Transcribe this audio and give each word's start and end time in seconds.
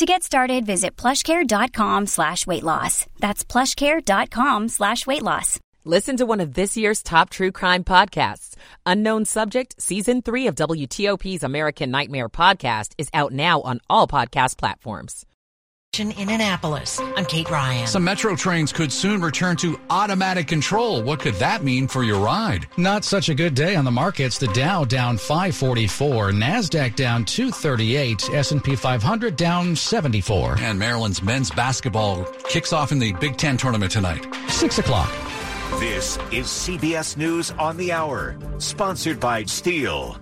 To 0.00 0.06
get 0.06 0.22
started, 0.22 0.64
visit 0.64 0.96
plushcare.com 0.96 2.06
slash 2.06 2.46
weight 2.46 2.62
loss. 2.62 3.04
That's 3.18 3.44
plushcare.com 3.44 4.68
slash 4.68 5.06
weight 5.06 5.22
loss. 5.22 5.60
Listen 5.84 6.16
to 6.16 6.24
one 6.24 6.40
of 6.40 6.54
this 6.54 6.74
year's 6.74 7.02
top 7.02 7.28
true 7.28 7.52
crime 7.52 7.84
podcasts. 7.84 8.56
Unknown 8.86 9.26
Subject, 9.26 9.74
Season 9.78 10.22
3 10.22 10.46
of 10.46 10.54
WTOP's 10.54 11.42
American 11.42 11.90
Nightmare 11.90 12.30
podcast 12.30 12.94
is 12.96 13.10
out 13.12 13.32
now 13.32 13.60
on 13.60 13.80
all 13.90 14.08
podcast 14.08 14.56
platforms. 14.56 15.26
In 16.00 16.30
Annapolis, 16.30 16.98
I'm 16.98 17.26
Kate 17.26 17.50
Ryan. 17.50 17.86
Some 17.86 18.04
metro 18.04 18.34
trains 18.34 18.72
could 18.72 18.90
soon 18.90 19.20
return 19.20 19.54
to 19.58 19.78
automatic 19.90 20.46
control. 20.46 21.02
What 21.02 21.20
could 21.20 21.34
that 21.34 21.62
mean 21.62 21.86
for 21.88 22.02
your 22.02 22.18
ride? 22.24 22.66
Not 22.78 23.04
such 23.04 23.28
a 23.28 23.34
good 23.34 23.54
day 23.54 23.76
on 23.76 23.84
the 23.84 23.90
markets. 23.90 24.38
The 24.38 24.46
Dow 24.48 24.86
down 24.86 25.18
544, 25.18 26.30
Nasdaq 26.30 26.96
down 26.96 27.26
238, 27.26 28.30
S&P 28.30 28.76
500 28.76 29.36
down 29.36 29.76
74. 29.76 30.56
And 30.60 30.78
Maryland's 30.78 31.22
men's 31.22 31.50
basketball 31.50 32.24
kicks 32.48 32.72
off 32.72 32.92
in 32.92 32.98
the 32.98 33.12
Big 33.20 33.36
Ten 33.36 33.58
tournament 33.58 33.92
tonight. 33.92 34.26
Six 34.48 34.78
o'clock. 34.78 35.12
This 35.80 36.16
is 36.32 36.46
CBS 36.46 37.18
News 37.18 37.50
on 37.58 37.76
the 37.76 37.92
Hour, 37.92 38.38
sponsored 38.56 39.20
by 39.20 39.44
Steel. 39.44 40.18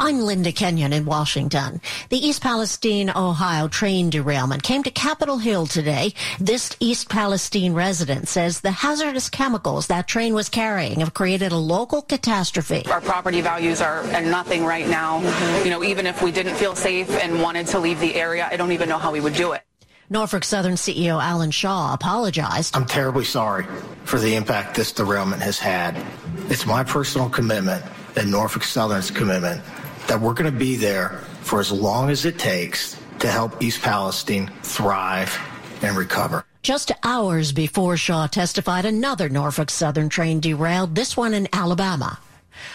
I'm 0.00 0.20
Linda 0.20 0.52
Kenyon 0.52 0.92
in 0.92 1.04
Washington. 1.04 1.80
The 2.08 2.24
East 2.24 2.40
Palestine, 2.40 3.10
Ohio 3.10 3.66
train 3.66 4.10
derailment 4.10 4.62
came 4.62 4.84
to 4.84 4.92
Capitol 4.92 5.38
Hill 5.38 5.66
today. 5.66 6.14
This 6.38 6.76
East 6.78 7.08
Palestine 7.08 7.74
resident 7.74 8.28
says 8.28 8.60
the 8.60 8.70
hazardous 8.70 9.28
chemicals 9.28 9.88
that 9.88 10.06
train 10.06 10.34
was 10.34 10.48
carrying 10.48 11.00
have 11.00 11.14
created 11.14 11.50
a 11.50 11.56
local 11.56 12.02
catastrophe. 12.02 12.84
Our 12.86 13.00
property 13.00 13.40
values 13.40 13.80
are 13.80 14.04
at 14.04 14.24
nothing 14.24 14.64
right 14.64 14.86
now. 14.86 15.20
Mm-hmm. 15.20 15.64
You 15.64 15.70
know, 15.70 15.82
even 15.82 16.06
if 16.06 16.22
we 16.22 16.30
didn't 16.30 16.54
feel 16.54 16.76
safe 16.76 17.10
and 17.10 17.42
wanted 17.42 17.66
to 17.68 17.80
leave 17.80 17.98
the 17.98 18.14
area, 18.14 18.48
I 18.48 18.56
don't 18.56 18.72
even 18.72 18.88
know 18.88 18.98
how 18.98 19.10
we 19.10 19.20
would 19.20 19.34
do 19.34 19.52
it. 19.52 19.62
Norfolk 20.10 20.44
Southern 20.44 20.74
CEO 20.74 21.20
Alan 21.20 21.50
Shaw 21.50 21.92
apologized. 21.92 22.76
I'm 22.76 22.86
terribly 22.86 23.24
sorry 23.24 23.66
for 24.04 24.18
the 24.18 24.36
impact 24.36 24.76
this 24.76 24.92
derailment 24.92 25.42
has 25.42 25.58
had. 25.58 26.02
It's 26.48 26.64
my 26.64 26.84
personal 26.84 27.28
commitment 27.28 27.84
and 28.16 28.30
Norfolk 28.30 28.64
Southern's 28.64 29.10
commitment 29.10 29.62
that 30.08 30.20
we're 30.20 30.34
going 30.34 30.50
to 30.52 30.58
be 30.58 30.76
there 30.76 31.20
for 31.40 31.60
as 31.60 31.70
long 31.70 32.10
as 32.10 32.24
it 32.24 32.38
takes 32.38 32.98
to 33.20 33.28
help 33.28 33.62
East 33.62 33.82
Palestine 33.82 34.50
thrive 34.62 35.38
and 35.82 35.96
recover. 35.96 36.44
Just 36.62 36.90
hours 37.02 37.52
before 37.52 37.96
Shaw 37.96 38.26
testified, 38.26 38.84
another 38.84 39.28
Norfolk 39.28 39.70
Southern 39.70 40.08
train 40.08 40.40
derailed, 40.40 40.94
this 40.94 41.16
one 41.16 41.32
in 41.34 41.48
Alabama. 41.52 42.18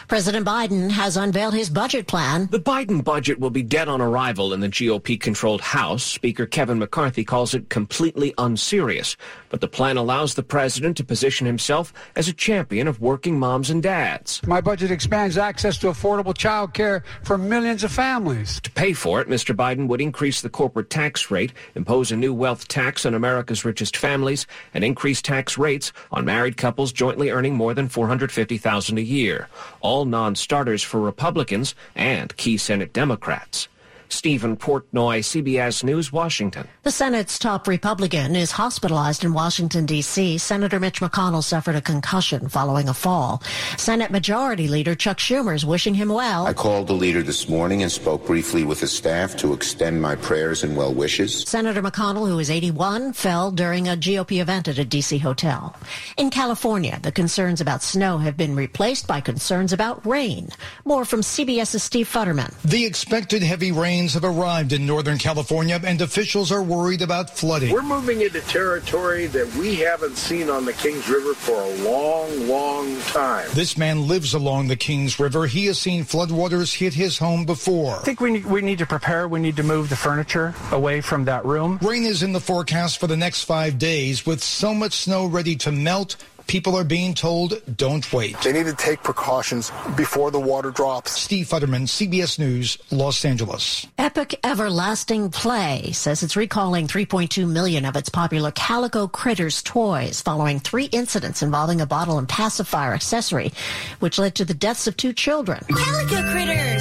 President 0.08 0.46
Biden 0.46 0.92
has 0.92 1.18
unveiled 1.18 1.54
his 1.54 1.70
budget 1.70 2.08
plan. 2.08 2.48
The 2.52 2.60
Biden 2.60 3.04
budget 3.04 3.40
will 3.40 3.50
be 3.50 3.64
dead 3.64 3.88
on 3.88 4.02
arrival 4.02 4.54
in 4.54 4.60
the 4.60 4.70
GOP 4.70 5.20
controlled 5.20 5.62
House. 5.62 6.04
Speaker 6.04 6.46
Kevin 6.46 6.80
McCarthy 6.80 7.24
calls 7.24 7.54
it 7.54 7.70
completely 7.70 8.34
unserious. 8.38 9.16
But 9.50 9.62
the 9.62 9.68
plan 9.68 9.98
allows 9.98 10.34
the 10.34 10.44
president 10.44 10.98
to 10.98 11.04
position 11.04 11.46
himself 11.46 11.94
as 12.16 12.28
a 12.28 12.34
champion 12.34 12.88
of 12.88 13.00
working 13.00 13.40
moms 13.40 13.70
and 13.70 13.82
dads. 13.82 14.42
My 14.46 14.62
budget 14.62 14.92
expands 14.92 15.38
access 15.38 15.78
to 15.80 15.88
affordable 15.88 16.36
child 16.36 16.74
care 16.74 17.04
for 17.24 17.38
millions 17.38 17.84
of 17.84 17.92
families. 17.92 18.60
To 18.62 18.72
pay 18.72 18.94
for 18.94 19.22
it, 19.22 19.28
Mr. 19.28 19.56
Biden 19.56 19.88
would 19.88 20.02
increase 20.02 20.42
the 20.42 20.50
corporate 20.50 20.90
tax 20.90 21.30
rate, 21.32 21.54
impose 21.76 22.12
a 22.12 22.16
new 22.16 22.34
wealth 22.34 22.68
tax 22.68 23.06
on 23.06 23.14
America's 23.14 23.66
richest 23.66 23.98
families, 23.98 24.48
and 24.74 24.84
increase 24.84 25.22
tax 25.22 25.58
rates 25.58 25.92
on 26.12 26.26
married 26.26 26.58
couples 26.58 26.92
jointly 26.92 27.30
earning 27.30 27.56
more 27.56 27.74
than 27.74 27.90
450000 27.90 28.98
a 28.98 29.02
year. 29.02 29.48
All 29.84 30.06
non-starters 30.06 30.82
for 30.82 31.00
Republicans 31.00 31.76
and 31.94 32.36
key 32.38 32.58
Senate 32.58 32.94
Democrats. 32.94 33.68
Stephen 34.10 34.58
Portnoy, 34.58 35.20
CBS 35.20 35.84
News, 35.84 36.12
Washington. 36.12 36.68
The 36.84 36.92
Senate's 36.92 37.40
top 37.40 37.68
Republican 37.68 38.36
is 38.36 38.52
hospitalized 38.52 39.24
in 39.24 39.34
Washington, 39.34 39.86
D.C. 39.86 40.38
Senator 40.38 40.80
Mitch 40.80 41.02
McConnell 41.02 41.44
suffered 41.44 41.76
a 41.76 41.82
concussion 41.82 42.50
following 42.50 42.90
a 42.90 42.94
fall. 42.94 43.42
Senate 43.78 44.12
Majority 44.12 44.68
Leader 44.68 44.96
Chuck 44.96 45.18
Schumer 45.18 45.56
is 45.56 45.66
wishing 45.66 45.94
him 45.94 46.10
well. 46.10 46.46
I 46.46 46.54
called 46.54 46.88
the 46.88 46.94
leader 46.94 47.24
this 47.24 47.48
morning 47.48 47.82
and 47.84 47.92
spoke 47.92 48.26
briefly 48.26 48.64
with 48.64 48.80
his 48.80 48.92
staff 48.92 49.36
to 49.38 49.54
extend 49.54 50.02
my 50.02 50.16
prayers 50.16 50.64
and 50.64 50.76
well 50.76 50.94
wishes. 50.94 51.44
Senator 51.44 51.82
McConnell, 51.82 52.28
who 52.28 52.40
is 52.40 52.50
81, 52.50 53.14
fell 53.14 53.52
during 53.52 53.88
a 53.88 53.96
GOP 53.96 54.42
event 54.42 54.68
at 54.68 54.78
a 54.78 54.86
D.C. 54.86 55.18
hotel. 55.20 55.76
In 56.18 56.30
California, 56.30 57.00
the 57.02 57.12
concerns 57.12 57.62
about 57.62 57.84
snow 57.84 58.18
have 58.18 58.36
been 58.36 58.56
replaced 58.56 59.08
by 59.08 59.22
concerns 59.22 59.74
about 59.74 60.06
rain. 60.06 60.50
More 60.86 61.06
from 61.06 61.22
CBS's 61.22 61.84
Steve 61.84 62.10
Futterman. 62.12 62.54
The 62.64 62.86
expected 62.86 63.44
heavy 63.44 63.72
rain 63.72 63.93
have 63.94 64.24
arrived 64.24 64.74
in 64.74 64.88
Northern 64.88 65.20
California, 65.20 65.80
and 65.86 66.02
officials 66.02 66.52
are 66.52 66.64
worried 66.64 67.04
about 67.04 67.30
flooding. 67.30 67.72
We're 67.72 67.84
moving 67.84 68.22
into 68.22 68.42
territory 68.42 69.28
that 69.28 69.54
we 69.56 69.76
haven't 69.76 70.16
seen 70.16 70.50
on 70.50 70.66
the 70.66 70.74
Kings 70.74 71.08
River 71.08 71.36
for 71.36 71.62
a 71.62 71.76
long, 71.84 72.48
long 72.48 73.00
time. 73.02 73.48
This 73.54 73.78
man 73.78 74.08
lives 74.08 74.34
along 74.34 74.68
the 74.68 74.76
Kings 74.76 75.20
River. 75.20 75.46
He 75.46 75.68
has 75.68 75.78
seen 75.78 76.04
floodwaters 76.06 76.74
hit 76.76 76.96
his 76.96 77.20
home 77.20 77.46
before. 77.46 77.98
I 77.98 78.00
think 78.00 78.20
we 78.20 78.32
need, 78.32 78.46
we 78.46 78.62
need 78.62 78.80
to 78.80 78.88
prepare. 78.88 79.28
We 79.28 79.40
need 79.40 79.58
to 79.58 79.64
move 79.64 79.90
the 79.90 79.96
furniture 79.96 80.56
away 80.72 81.02
from 81.02 81.26
that 81.26 81.46
room. 81.46 81.78
Rain 81.82 82.04
is 82.04 82.24
in 82.24 82.34
the 82.34 82.40
forecast 82.40 82.98
for 82.98 83.06
the 83.06 83.18
next 83.18 83.44
five 83.44 83.78
days 83.78 84.26
with 84.26 84.42
so 84.42 84.74
much 84.74 84.94
snow 84.94 85.28
ready 85.28 85.56
to 85.58 85.72
melt. 85.72 86.16
People 86.48 86.76
are 86.76 86.84
being 86.84 87.14
told 87.14 87.62
don't 87.78 88.12
wait. 88.14 88.40
They 88.42 88.52
need 88.52 88.66
to 88.66 88.74
take 88.74 89.04
precautions 89.04 89.72
before 89.96 90.32
the 90.32 90.40
water 90.40 90.72
drops. 90.72 91.12
Steve 91.12 91.48
Futterman, 91.48 91.88
CBS 91.88 92.40
News, 92.40 92.78
Los 92.92 93.24
Angeles. 93.26 93.88
Epoch 93.98 94.34
Everlasting 94.44 95.30
Play 95.30 95.92
says 95.94 96.24
it's 96.24 96.36
recalling 96.36 96.88
3.2 96.88 97.48
million 97.48 97.86
of 97.86 97.96
its 97.96 98.10
popular 98.10 98.52
Calico 98.52 99.08
Critters 99.08 99.62
toys 99.62 100.22
following 100.22 100.60
three 100.60 100.86
incidents 100.86 101.42
involving 101.42 101.82
a 101.82 101.86
bottle 101.86 102.18
and 102.18 102.28
pacifier 102.28 102.94
accessory, 102.94 103.52
which 104.00 104.20
led 104.20 104.36
to 104.36 104.46
the 104.46 104.54
deaths 104.54 104.88
of 104.88 104.98
two 104.98 105.14
children. 105.14 105.64
Calico 105.70 106.32
Critters! 106.32 106.73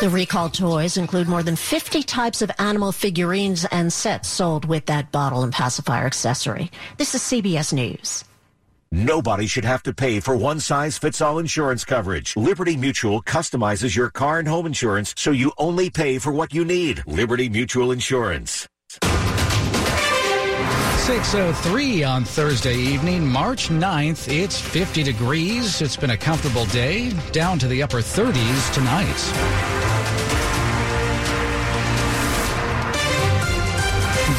The 0.00 0.08
recalled 0.08 0.54
toys 0.54 0.96
include 0.96 1.28
more 1.28 1.42
than 1.42 1.56
50 1.56 2.02
types 2.04 2.40
of 2.40 2.50
animal 2.58 2.90
figurines 2.90 3.66
and 3.66 3.92
sets 3.92 4.30
sold 4.30 4.64
with 4.64 4.86
that 4.86 5.12
bottle 5.12 5.42
and 5.42 5.52
pacifier 5.52 6.06
accessory. 6.06 6.70
This 6.96 7.14
is 7.14 7.20
CBS 7.20 7.74
News. 7.74 8.24
Nobody 8.90 9.46
should 9.46 9.66
have 9.66 9.82
to 9.82 9.92
pay 9.92 10.18
for 10.20 10.34
one 10.34 10.58
size 10.58 10.96
fits 10.96 11.20
all 11.20 11.38
insurance 11.38 11.84
coverage. 11.84 12.34
Liberty 12.34 12.78
Mutual 12.78 13.20
customizes 13.22 13.94
your 13.94 14.08
car 14.08 14.38
and 14.38 14.48
home 14.48 14.64
insurance 14.64 15.12
so 15.18 15.32
you 15.32 15.52
only 15.58 15.90
pay 15.90 16.18
for 16.18 16.32
what 16.32 16.54
you 16.54 16.64
need. 16.64 17.02
Liberty 17.06 17.50
Mutual 17.50 17.92
Insurance. 17.92 18.66
603 21.10 22.04
on 22.04 22.24
Thursday 22.24 22.76
evening, 22.76 23.28
March 23.28 23.68
9th. 23.68 24.32
It's 24.32 24.58
50 24.58 25.02
degrees. 25.02 25.82
It's 25.82 25.96
been 25.96 26.10
a 26.10 26.16
comfortable 26.16 26.64
day, 26.66 27.10
down 27.32 27.58
to 27.58 27.68
the 27.68 27.82
upper 27.82 27.98
30s 27.98 28.72
tonight. 28.72 29.79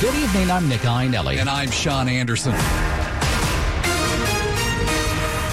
Good 0.01 0.15
evening. 0.15 0.49
I'm 0.49 0.67
Nick 0.67 0.81
Iannelli. 0.81 1.37
And 1.37 1.47
I'm 1.47 1.69
Sean 1.69 2.09
Anderson. 2.09 2.53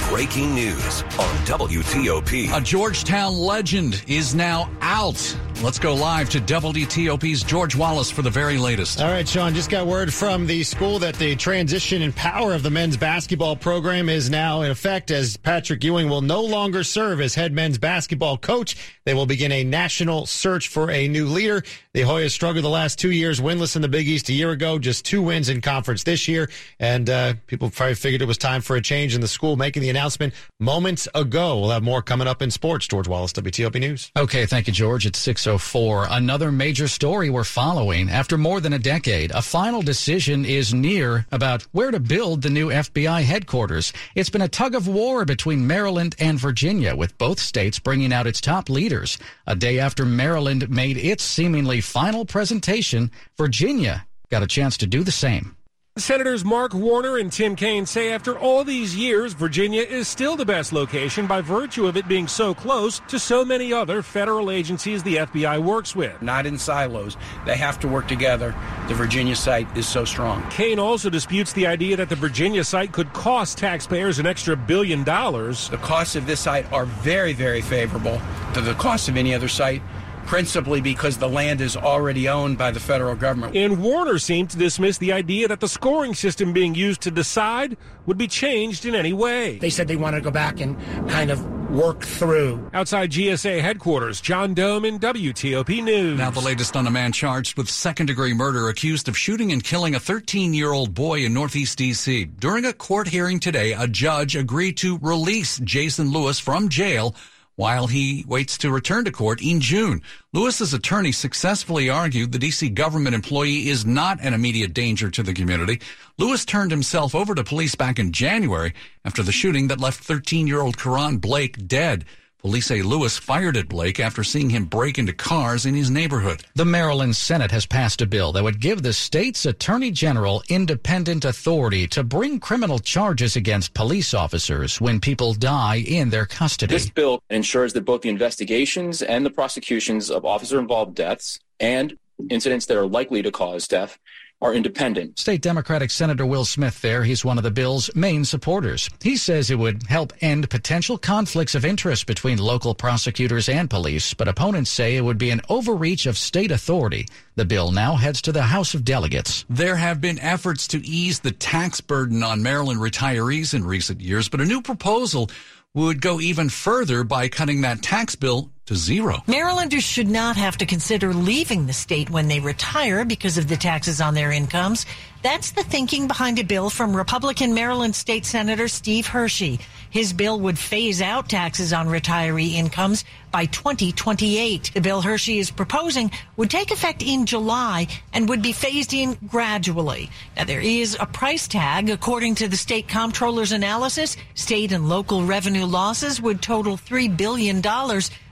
Breaking 0.08 0.54
news 0.54 1.02
on 1.02 1.36
WTOP. 1.44 2.56
A 2.56 2.60
Georgetown 2.62 3.34
legend 3.36 4.02
is 4.06 4.34
now 4.34 4.70
out. 4.80 5.18
Let's 5.60 5.80
go 5.80 5.92
live 5.92 6.30
to 6.30 6.40
WTOP's 6.40 7.42
George 7.42 7.74
Wallace 7.74 8.12
for 8.12 8.22
the 8.22 8.30
very 8.30 8.58
latest. 8.58 9.00
All 9.00 9.10
right, 9.10 9.26
Sean, 9.26 9.54
just 9.54 9.68
got 9.68 9.88
word 9.88 10.14
from 10.14 10.46
the 10.46 10.62
school 10.62 11.00
that 11.00 11.16
the 11.16 11.34
transition 11.34 12.02
and 12.02 12.14
power 12.14 12.54
of 12.54 12.62
the 12.62 12.70
men's 12.70 12.96
basketball 12.96 13.56
program 13.56 14.08
is 14.08 14.30
now 14.30 14.62
in 14.62 14.70
effect 14.70 15.10
as 15.10 15.36
Patrick 15.36 15.82
Ewing 15.82 16.08
will 16.08 16.20
no 16.20 16.42
longer 16.42 16.84
serve 16.84 17.20
as 17.20 17.34
head 17.34 17.52
men's 17.52 17.76
basketball 17.76 18.38
coach. 18.38 18.76
They 19.04 19.14
will 19.14 19.26
begin 19.26 19.50
a 19.50 19.64
national 19.64 20.26
search 20.26 20.68
for 20.68 20.92
a 20.92 21.08
new 21.08 21.26
leader. 21.26 21.64
The 21.92 22.02
Hoyas 22.02 22.30
struggled 22.30 22.64
the 22.64 22.68
last 22.68 23.00
two 23.00 23.10
years, 23.10 23.40
winless 23.40 23.74
in 23.74 23.82
the 23.82 23.88
Big 23.88 24.06
East 24.06 24.28
a 24.28 24.34
year 24.34 24.52
ago, 24.52 24.78
just 24.78 25.04
two 25.04 25.22
wins 25.22 25.48
in 25.48 25.60
conference 25.60 26.04
this 26.04 26.28
year. 26.28 26.48
And 26.78 27.10
uh, 27.10 27.34
people 27.48 27.68
probably 27.68 27.96
figured 27.96 28.22
it 28.22 28.26
was 28.26 28.38
time 28.38 28.60
for 28.60 28.76
a 28.76 28.80
change 28.80 29.16
in 29.16 29.20
the 29.20 29.26
school, 29.26 29.56
making 29.56 29.82
the 29.82 29.90
announcement 29.90 30.34
moments 30.60 31.08
ago. 31.16 31.58
We'll 31.58 31.70
have 31.70 31.82
more 31.82 32.00
coming 32.00 32.28
up 32.28 32.42
in 32.42 32.52
sports. 32.52 32.86
George 32.86 33.08
Wallace, 33.08 33.32
WTOP 33.32 33.80
News. 33.80 34.12
Okay, 34.16 34.46
thank 34.46 34.68
you, 34.68 34.72
George. 34.72 35.04
It's 35.04 35.18
6 35.18 35.47
604. 35.48 36.08
Another 36.10 36.52
major 36.52 36.86
story 36.86 37.30
we're 37.30 37.42
following. 37.42 38.10
After 38.10 38.36
more 38.36 38.60
than 38.60 38.74
a 38.74 38.78
decade, 38.78 39.30
a 39.30 39.40
final 39.40 39.80
decision 39.80 40.44
is 40.44 40.74
near 40.74 41.26
about 41.32 41.62
where 41.72 41.90
to 41.90 41.98
build 41.98 42.42
the 42.42 42.50
new 42.50 42.68
FBI 42.68 43.22
headquarters. 43.22 43.94
It's 44.14 44.28
been 44.28 44.42
a 44.42 44.48
tug 44.48 44.74
of 44.74 44.86
war 44.86 45.24
between 45.24 45.66
Maryland 45.66 46.14
and 46.18 46.38
Virginia, 46.38 46.94
with 46.94 47.16
both 47.16 47.40
states 47.40 47.78
bringing 47.78 48.12
out 48.12 48.26
its 48.26 48.42
top 48.42 48.68
leaders. 48.68 49.16
A 49.46 49.56
day 49.56 49.78
after 49.78 50.04
Maryland 50.04 50.68
made 50.68 50.98
its 50.98 51.24
seemingly 51.24 51.80
final 51.80 52.26
presentation, 52.26 53.10
Virginia 53.38 54.06
got 54.28 54.42
a 54.42 54.46
chance 54.46 54.76
to 54.76 54.86
do 54.86 55.02
the 55.02 55.10
same. 55.10 55.56
Senators 55.98 56.44
Mark 56.44 56.74
Warner 56.74 57.18
and 57.18 57.32
Tim 57.32 57.56
Kaine 57.56 57.84
say 57.84 58.12
after 58.12 58.38
all 58.38 58.62
these 58.62 58.94
years, 58.94 59.32
Virginia 59.32 59.82
is 59.82 60.06
still 60.06 60.36
the 60.36 60.44
best 60.44 60.72
location 60.72 61.26
by 61.26 61.40
virtue 61.40 61.86
of 61.86 61.96
it 61.96 62.06
being 62.06 62.28
so 62.28 62.54
close 62.54 63.00
to 63.08 63.18
so 63.18 63.44
many 63.44 63.72
other 63.72 64.02
federal 64.02 64.50
agencies 64.50 65.02
the 65.02 65.16
FBI 65.16 65.62
works 65.62 65.96
with. 65.96 66.20
Not 66.22 66.46
in 66.46 66.56
silos. 66.56 67.16
They 67.44 67.56
have 67.56 67.80
to 67.80 67.88
work 67.88 68.06
together. 68.06 68.54
The 68.86 68.94
Virginia 68.94 69.34
site 69.34 69.66
is 69.76 69.88
so 69.88 70.04
strong. 70.04 70.48
Kaine 70.50 70.78
also 70.78 71.10
disputes 71.10 71.52
the 71.52 71.66
idea 71.66 71.96
that 71.96 72.08
the 72.08 72.16
Virginia 72.16 72.62
site 72.62 72.92
could 72.92 73.12
cost 73.12 73.58
taxpayers 73.58 74.18
an 74.18 74.26
extra 74.26 74.56
billion 74.56 75.02
dollars. 75.02 75.68
The 75.68 75.78
costs 75.78 76.14
of 76.14 76.26
this 76.26 76.40
site 76.40 76.70
are 76.72 76.86
very, 76.86 77.32
very 77.32 77.60
favorable 77.60 78.20
to 78.54 78.60
the 78.60 78.74
cost 78.74 79.08
of 79.08 79.16
any 79.16 79.34
other 79.34 79.48
site 79.48 79.82
principally 80.28 80.82
because 80.82 81.16
the 81.16 81.28
land 81.28 81.62
is 81.62 81.74
already 81.74 82.28
owned 82.28 82.58
by 82.58 82.70
the 82.70 82.78
federal 82.78 83.16
government. 83.16 83.56
And 83.56 83.82
Warner 83.82 84.18
seemed 84.18 84.50
to 84.50 84.58
dismiss 84.58 84.98
the 84.98 85.10
idea 85.10 85.48
that 85.48 85.60
the 85.60 85.68
scoring 85.68 86.14
system 86.14 86.52
being 86.52 86.74
used 86.74 87.00
to 87.02 87.10
decide 87.10 87.78
would 88.04 88.18
be 88.18 88.28
changed 88.28 88.84
in 88.84 88.94
any 88.94 89.14
way. 89.14 89.56
They 89.56 89.70
said 89.70 89.88
they 89.88 89.96
wanted 89.96 90.18
to 90.18 90.24
go 90.24 90.30
back 90.30 90.60
and 90.60 90.78
kind 91.08 91.30
of 91.30 91.42
work 91.70 92.02
through. 92.02 92.70
Outside 92.74 93.10
GSA 93.10 93.62
headquarters, 93.62 94.20
John 94.20 94.54
Domen 94.54 95.00
WTOP 95.00 95.82
News. 95.82 96.18
Now, 96.18 96.30
the 96.30 96.40
latest 96.40 96.76
on 96.76 96.86
a 96.86 96.90
man 96.90 97.12
charged 97.12 97.56
with 97.56 97.70
second 97.70 98.06
degree 98.06 98.34
murder 98.34 98.68
accused 98.68 99.08
of 99.08 99.16
shooting 99.16 99.52
and 99.52 99.64
killing 99.64 99.94
a 99.94 100.00
13 100.00 100.52
year 100.52 100.72
old 100.72 100.92
boy 100.92 101.24
in 101.24 101.32
Northeast 101.32 101.78
D.C. 101.78 102.26
During 102.26 102.66
a 102.66 102.74
court 102.74 103.08
hearing 103.08 103.40
today, 103.40 103.72
a 103.72 103.88
judge 103.88 104.36
agreed 104.36 104.76
to 104.78 104.98
release 104.98 105.58
Jason 105.60 106.10
Lewis 106.10 106.38
from 106.38 106.68
jail 106.68 107.14
while 107.58 107.88
he 107.88 108.24
waits 108.28 108.56
to 108.56 108.70
return 108.70 109.04
to 109.04 109.10
court 109.10 109.42
in 109.42 109.60
June. 109.60 110.00
Lewis's 110.32 110.72
attorney 110.72 111.10
successfully 111.10 111.90
argued 111.90 112.30
the 112.30 112.38
DC 112.38 112.72
government 112.72 113.16
employee 113.16 113.68
is 113.68 113.84
not 113.84 114.20
an 114.20 114.32
immediate 114.32 114.72
danger 114.72 115.10
to 115.10 115.24
the 115.24 115.34
community. 115.34 115.80
Lewis 116.18 116.44
turned 116.44 116.70
himself 116.70 117.16
over 117.16 117.34
to 117.34 117.42
police 117.42 117.74
back 117.74 117.98
in 117.98 118.12
January 118.12 118.74
after 119.04 119.24
the 119.24 119.32
shooting 119.32 119.66
that 119.66 119.80
left 119.80 120.06
13-year-old 120.06 120.78
Karon 120.78 121.20
Blake 121.20 121.66
dead. 121.66 122.04
Police 122.40 122.66
say 122.66 122.82
Lewis 122.82 123.18
fired 123.18 123.56
at 123.56 123.68
Blake 123.68 123.98
after 123.98 124.22
seeing 124.22 124.48
him 124.48 124.66
break 124.66 124.96
into 124.96 125.12
cars 125.12 125.66
in 125.66 125.74
his 125.74 125.90
neighborhood. 125.90 126.44
The 126.54 126.64
Maryland 126.64 127.16
Senate 127.16 127.50
has 127.50 127.66
passed 127.66 128.00
a 128.00 128.06
bill 128.06 128.30
that 128.30 128.44
would 128.44 128.60
give 128.60 128.80
the 128.80 128.92
state's 128.92 129.44
attorney 129.44 129.90
general 129.90 130.44
independent 130.48 131.24
authority 131.24 131.88
to 131.88 132.04
bring 132.04 132.38
criminal 132.38 132.78
charges 132.78 133.34
against 133.34 133.74
police 133.74 134.14
officers 134.14 134.80
when 134.80 135.00
people 135.00 135.34
die 135.34 135.82
in 135.84 136.10
their 136.10 136.26
custody. 136.26 136.72
This 136.72 136.88
bill 136.88 137.20
ensures 137.28 137.72
that 137.72 137.84
both 137.84 138.02
the 138.02 138.08
investigations 138.08 139.02
and 139.02 139.26
the 139.26 139.30
prosecutions 139.30 140.08
of 140.08 140.24
officer 140.24 140.60
involved 140.60 140.94
deaths 140.94 141.40
and 141.58 141.98
incidents 142.30 142.66
that 142.66 142.76
are 142.76 142.86
likely 142.86 143.20
to 143.20 143.32
cause 143.32 143.66
death 143.66 143.98
are 144.40 144.54
independent. 144.54 145.18
State 145.18 145.42
Democratic 145.42 145.90
Senator 145.90 146.24
Will 146.24 146.44
Smith 146.44 146.80
there, 146.80 147.02
he's 147.02 147.24
one 147.24 147.38
of 147.38 147.44
the 147.44 147.50
bill's 147.50 147.94
main 147.94 148.24
supporters. 148.24 148.88
He 149.02 149.16
says 149.16 149.50
it 149.50 149.58
would 149.58 149.82
help 149.84 150.12
end 150.20 150.48
potential 150.48 150.96
conflicts 150.96 151.54
of 151.54 151.64
interest 151.64 152.06
between 152.06 152.38
local 152.38 152.74
prosecutors 152.74 153.48
and 153.48 153.68
police, 153.68 154.14
but 154.14 154.28
opponents 154.28 154.70
say 154.70 154.96
it 154.96 155.04
would 155.04 155.18
be 155.18 155.30
an 155.30 155.42
overreach 155.48 156.06
of 156.06 156.16
state 156.16 156.52
authority. 156.52 157.06
The 157.34 157.44
bill 157.44 157.72
now 157.72 157.96
heads 157.96 158.22
to 158.22 158.32
the 158.32 158.42
House 158.42 158.74
of 158.74 158.84
Delegates. 158.84 159.44
There 159.48 159.76
have 159.76 160.00
been 160.00 160.18
efforts 160.20 160.68
to 160.68 160.86
ease 160.86 161.20
the 161.20 161.32
tax 161.32 161.80
burden 161.80 162.22
on 162.22 162.42
Maryland 162.42 162.80
retirees 162.80 163.54
in 163.54 163.64
recent 163.64 164.00
years, 164.00 164.28
but 164.28 164.40
a 164.40 164.44
new 164.44 164.62
proposal 164.62 165.30
would 165.74 166.00
go 166.00 166.20
even 166.20 166.48
further 166.48 167.04
by 167.04 167.28
cutting 167.28 167.60
that 167.60 167.82
tax 167.82 168.14
bill 168.16 168.50
to 168.68 168.76
zero. 168.76 169.22
Marylanders 169.26 169.82
should 169.82 170.08
not 170.08 170.36
have 170.36 170.58
to 170.58 170.66
consider 170.66 171.14
leaving 171.14 171.66
the 171.66 171.72
state 171.72 172.10
when 172.10 172.28
they 172.28 172.38
retire 172.38 173.02
because 173.04 173.38
of 173.38 173.48
the 173.48 173.56
taxes 173.56 173.98
on 173.98 174.12
their 174.12 174.30
incomes. 174.30 174.84
That's 175.22 175.52
the 175.52 175.62
thinking 175.62 176.06
behind 176.06 176.38
a 176.38 176.44
bill 176.44 176.68
from 176.68 176.94
Republican 176.94 177.54
Maryland 177.54 177.96
State 177.96 178.26
Senator 178.26 178.68
Steve 178.68 179.06
Hershey. 179.06 179.58
His 179.90 180.12
bill 180.12 180.38
would 180.40 180.58
phase 180.58 181.00
out 181.00 181.30
taxes 181.30 181.72
on 181.72 181.88
retiree 181.88 182.54
incomes 182.54 183.06
by 183.32 183.46
2028. 183.46 184.72
The 184.74 184.80
bill 184.82 185.00
Hershey 185.00 185.38
is 185.38 185.50
proposing 185.50 186.10
would 186.36 186.50
take 186.50 186.70
effect 186.70 187.02
in 187.02 187.24
July 187.24 187.86
and 188.12 188.28
would 188.28 188.42
be 188.42 188.52
phased 188.52 188.92
in 188.92 189.16
gradually. 189.28 190.10
Now, 190.36 190.44
there 190.44 190.60
is 190.60 190.94
a 191.00 191.06
price 191.06 191.48
tag. 191.48 191.88
According 191.88 192.34
to 192.36 192.48
the 192.48 192.56
state 192.56 192.86
comptroller's 192.86 193.52
analysis, 193.52 194.18
state 194.34 194.72
and 194.72 194.90
local 194.90 195.24
revenue 195.24 195.64
losses 195.64 196.20
would 196.20 196.42
total 196.42 196.76
$3 196.76 197.16
billion 197.16 197.62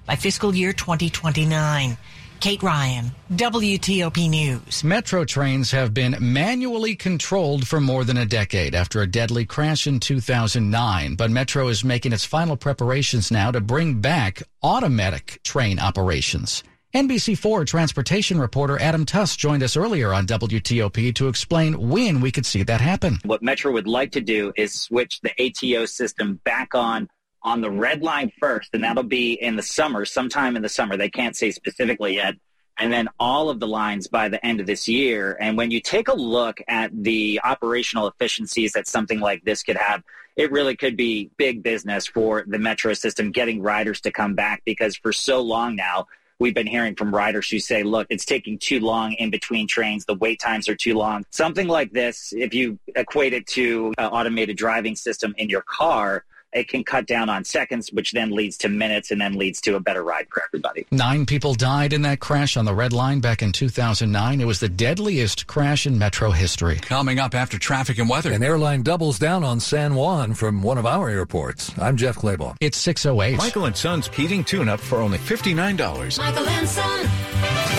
by 0.06 0.17
fiscal 0.17 0.55
year 0.55 0.73
2029. 0.73 1.97
Kate 2.38 2.62
Ryan, 2.62 3.11
WTOP 3.32 4.29
News. 4.29 4.85
Metro 4.85 5.25
trains 5.25 5.70
have 5.70 5.94
been 5.94 6.17
manually 6.20 6.94
controlled 6.94 7.67
for 7.67 7.81
more 7.81 8.05
than 8.05 8.19
a 8.19 8.26
decade 8.26 8.75
after 8.75 9.00
a 9.00 9.06
deadly 9.06 9.44
crash 9.44 9.87
in 9.87 10.00
2009. 10.00 11.14
But 11.14 11.31
Metro 11.31 11.69
is 11.69 11.82
making 11.82 12.12
its 12.12 12.25
final 12.25 12.56
preparations 12.56 13.31
now 13.31 13.50
to 13.50 13.61
bring 13.61 14.00
back 14.00 14.43
automatic 14.62 15.41
train 15.44 15.79
operations. 15.79 16.62
NBC4 16.94 17.67
transportation 17.67 18.38
reporter 18.38 18.81
Adam 18.81 19.05
Tuss 19.05 19.37
joined 19.37 19.62
us 19.62 19.76
earlier 19.76 20.14
on 20.14 20.26
WTOP 20.26 21.14
to 21.17 21.29
explain 21.29 21.91
when 21.91 22.20
we 22.20 22.31
could 22.31 22.47
see 22.47 22.62
that 22.62 22.81
happen. 22.81 23.19
What 23.25 23.43
Metro 23.43 23.73
would 23.73 23.87
like 23.87 24.12
to 24.12 24.20
do 24.20 24.53
is 24.56 24.73
switch 24.73 25.20
the 25.20 25.32
ATO 25.38 25.85
system 25.85 26.41
back 26.44 26.75
on 26.75 27.08
on 27.42 27.60
the 27.60 27.70
red 27.70 28.02
line 28.02 28.32
first, 28.40 28.70
and 28.72 28.82
that'll 28.82 29.02
be 29.02 29.34
in 29.34 29.56
the 29.56 29.62
summer, 29.62 30.04
sometime 30.04 30.56
in 30.56 30.62
the 30.62 30.68
summer. 30.68 30.96
They 30.96 31.10
can't 31.10 31.36
say 31.36 31.50
specifically 31.50 32.16
yet. 32.16 32.34
And 32.78 32.92
then 32.92 33.08
all 33.18 33.48
of 33.48 33.58
the 33.58 33.66
lines 33.66 34.06
by 34.06 34.28
the 34.28 34.44
end 34.44 34.60
of 34.60 34.66
this 34.66 34.86
year. 34.86 35.36
And 35.40 35.56
when 35.56 35.70
you 35.70 35.80
take 35.80 36.08
a 36.08 36.14
look 36.14 36.60
at 36.68 36.90
the 36.92 37.40
operational 37.42 38.06
efficiencies 38.06 38.72
that 38.72 38.86
something 38.86 39.20
like 39.20 39.44
this 39.44 39.62
could 39.62 39.78
have, 39.78 40.02
it 40.36 40.52
really 40.52 40.76
could 40.76 40.96
be 40.96 41.30
big 41.38 41.62
business 41.62 42.06
for 42.06 42.44
the 42.46 42.58
metro 42.58 42.92
system 42.92 43.32
getting 43.32 43.62
riders 43.62 44.02
to 44.02 44.12
come 44.12 44.34
back 44.34 44.62
because 44.66 44.94
for 44.96 45.12
so 45.12 45.40
long 45.40 45.74
now, 45.74 46.06
we've 46.38 46.54
been 46.54 46.66
hearing 46.66 46.94
from 46.94 47.14
riders 47.14 47.48
who 47.48 47.58
say, 47.58 47.82
look, 47.82 48.06
it's 48.10 48.26
taking 48.26 48.58
too 48.58 48.80
long 48.80 49.14
in 49.14 49.30
between 49.30 49.66
trains. 49.66 50.04
The 50.04 50.14
wait 50.14 50.38
times 50.38 50.68
are 50.68 50.76
too 50.76 50.94
long. 50.94 51.24
Something 51.30 51.68
like 51.68 51.92
this, 51.92 52.34
if 52.36 52.52
you 52.52 52.78
equate 52.94 53.32
it 53.32 53.46
to 53.48 53.94
an 53.96 54.06
automated 54.06 54.58
driving 54.58 54.96
system 54.96 55.34
in 55.38 55.48
your 55.48 55.62
car, 55.62 56.24
it 56.53 56.69
can 56.69 56.84
cut 56.84 57.06
down 57.06 57.29
on 57.29 57.44
seconds, 57.44 57.93
which 57.93 58.12
then 58.12 58.31
leads 58.31 58.56
to 58.58 58.69
minutes 58.69 59.10
and 59.10 59.20
then 59.20 59.34
leads 59.34 59.60
to 59.62 59.76
a 59.76 59.81
better 59.81 60.03
ride 60.03 60.26
for 60.31 60.43
everybody. 60.44 60.86
Nine 60.91 61.26
people 61.26 61.55
died 61.55 61.93
in 61.93 62.03
that 62.03 62.20
crash 62.20 62.56
on 62.56 62.65
the 62.65 62.74
Red 62.74 62.93
Line 62.93 63.20
back 63.20 63.43
in 63.43 63.53
2009. 63.53 64.41
It 64.41 64.46
was 64.46 64.60
the 64.60 64.69
deadliest 64.69 65.46
crash 65.46 65.86
in 65.86 65.98
metro 65.98 66.31
history. 66.31 66.76
Coming 66.76 67.19
up 67.19 67.34
after 67.34 67.58
traffic 67.58 67.98
and 67.98 68.08
weather. 68.08 68.32
An 68.32 68.43
airline 68.43 68.82
doubles 68.82 69.19
down 69.19 69.44
on 69.44 69.60
San 69.60 69.94
Juan 69.94 70.34
from 70.34 70.62
one 70.62 70.79
of 70.79 70.86
our 70.86 71.08
airports. 71.08 71.76
I'm 71.79 71.96
Jeff 71.96 72.17
Clabaugh. 72.17 72.56
It's 72.60 72.79
608. 72.79 73.38
Michael 73.38 73.67
and 73.67 73.76
Son's 73.76 74.08
heating 74.08 74.44
tune-up 74.44 74.81
for 74.81 74.98
only 74.98 75.19
$59. 75.19 76.19
Michael 76.19 76.48
and 76.48 76.69
Son. 76.69 77.75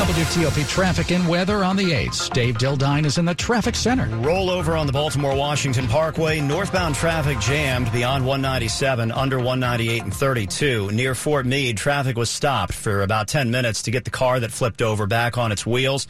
WTOP 0.00 0.66
traffic 0.66 1.12
and 1.12 1.28
weather 1.28 1.62
on 1.62 1.76
the 1.76 1.90
8th. 1.90 2.32
Dave 2.32 2.56
Dildine 2.56 3.04
is 3.04 3.18
in 3.18 3.26
the 3.26 3.34
traffic 3.34 3.74
center. 3.74 4.06
Rollover 4.06 4.80
on 4.80 4.86
the 4.86 4.94
Baltimore 4.94 5.36
Washington 5.36 5.86
Parkway. 5.86 6.40
Northbound 6.40 6.94
traffic 6.94 7.38
jammed 7.38 7.92
beyond 7.92 8.24
197, 8.24 9.12
under 9.12 9.36
198 9.36 10.02
and 10.02 10.14
32. 10.14 10.90
Near 10.92 11.14
Fort 11.14 11.44
Meade, 11.44 11.76
traffic 11.76 12.16
was 12.16 12.30
stopped 12.30 12.72
for 12.72 13.02
about 13.02 13.28
10 13.28 13.50
minutes 13.50 13.82
to 13.82 13.90
get 13.90 14.06
the 14.06 14.10
car 14.10 14.40
that 14.40 14.50
flipped 14.50 14.80
over 14.80 15.06
back 15.06 15.36
on 15.36 15.52
its 15.52 15.66
wheels. 15.66 16.06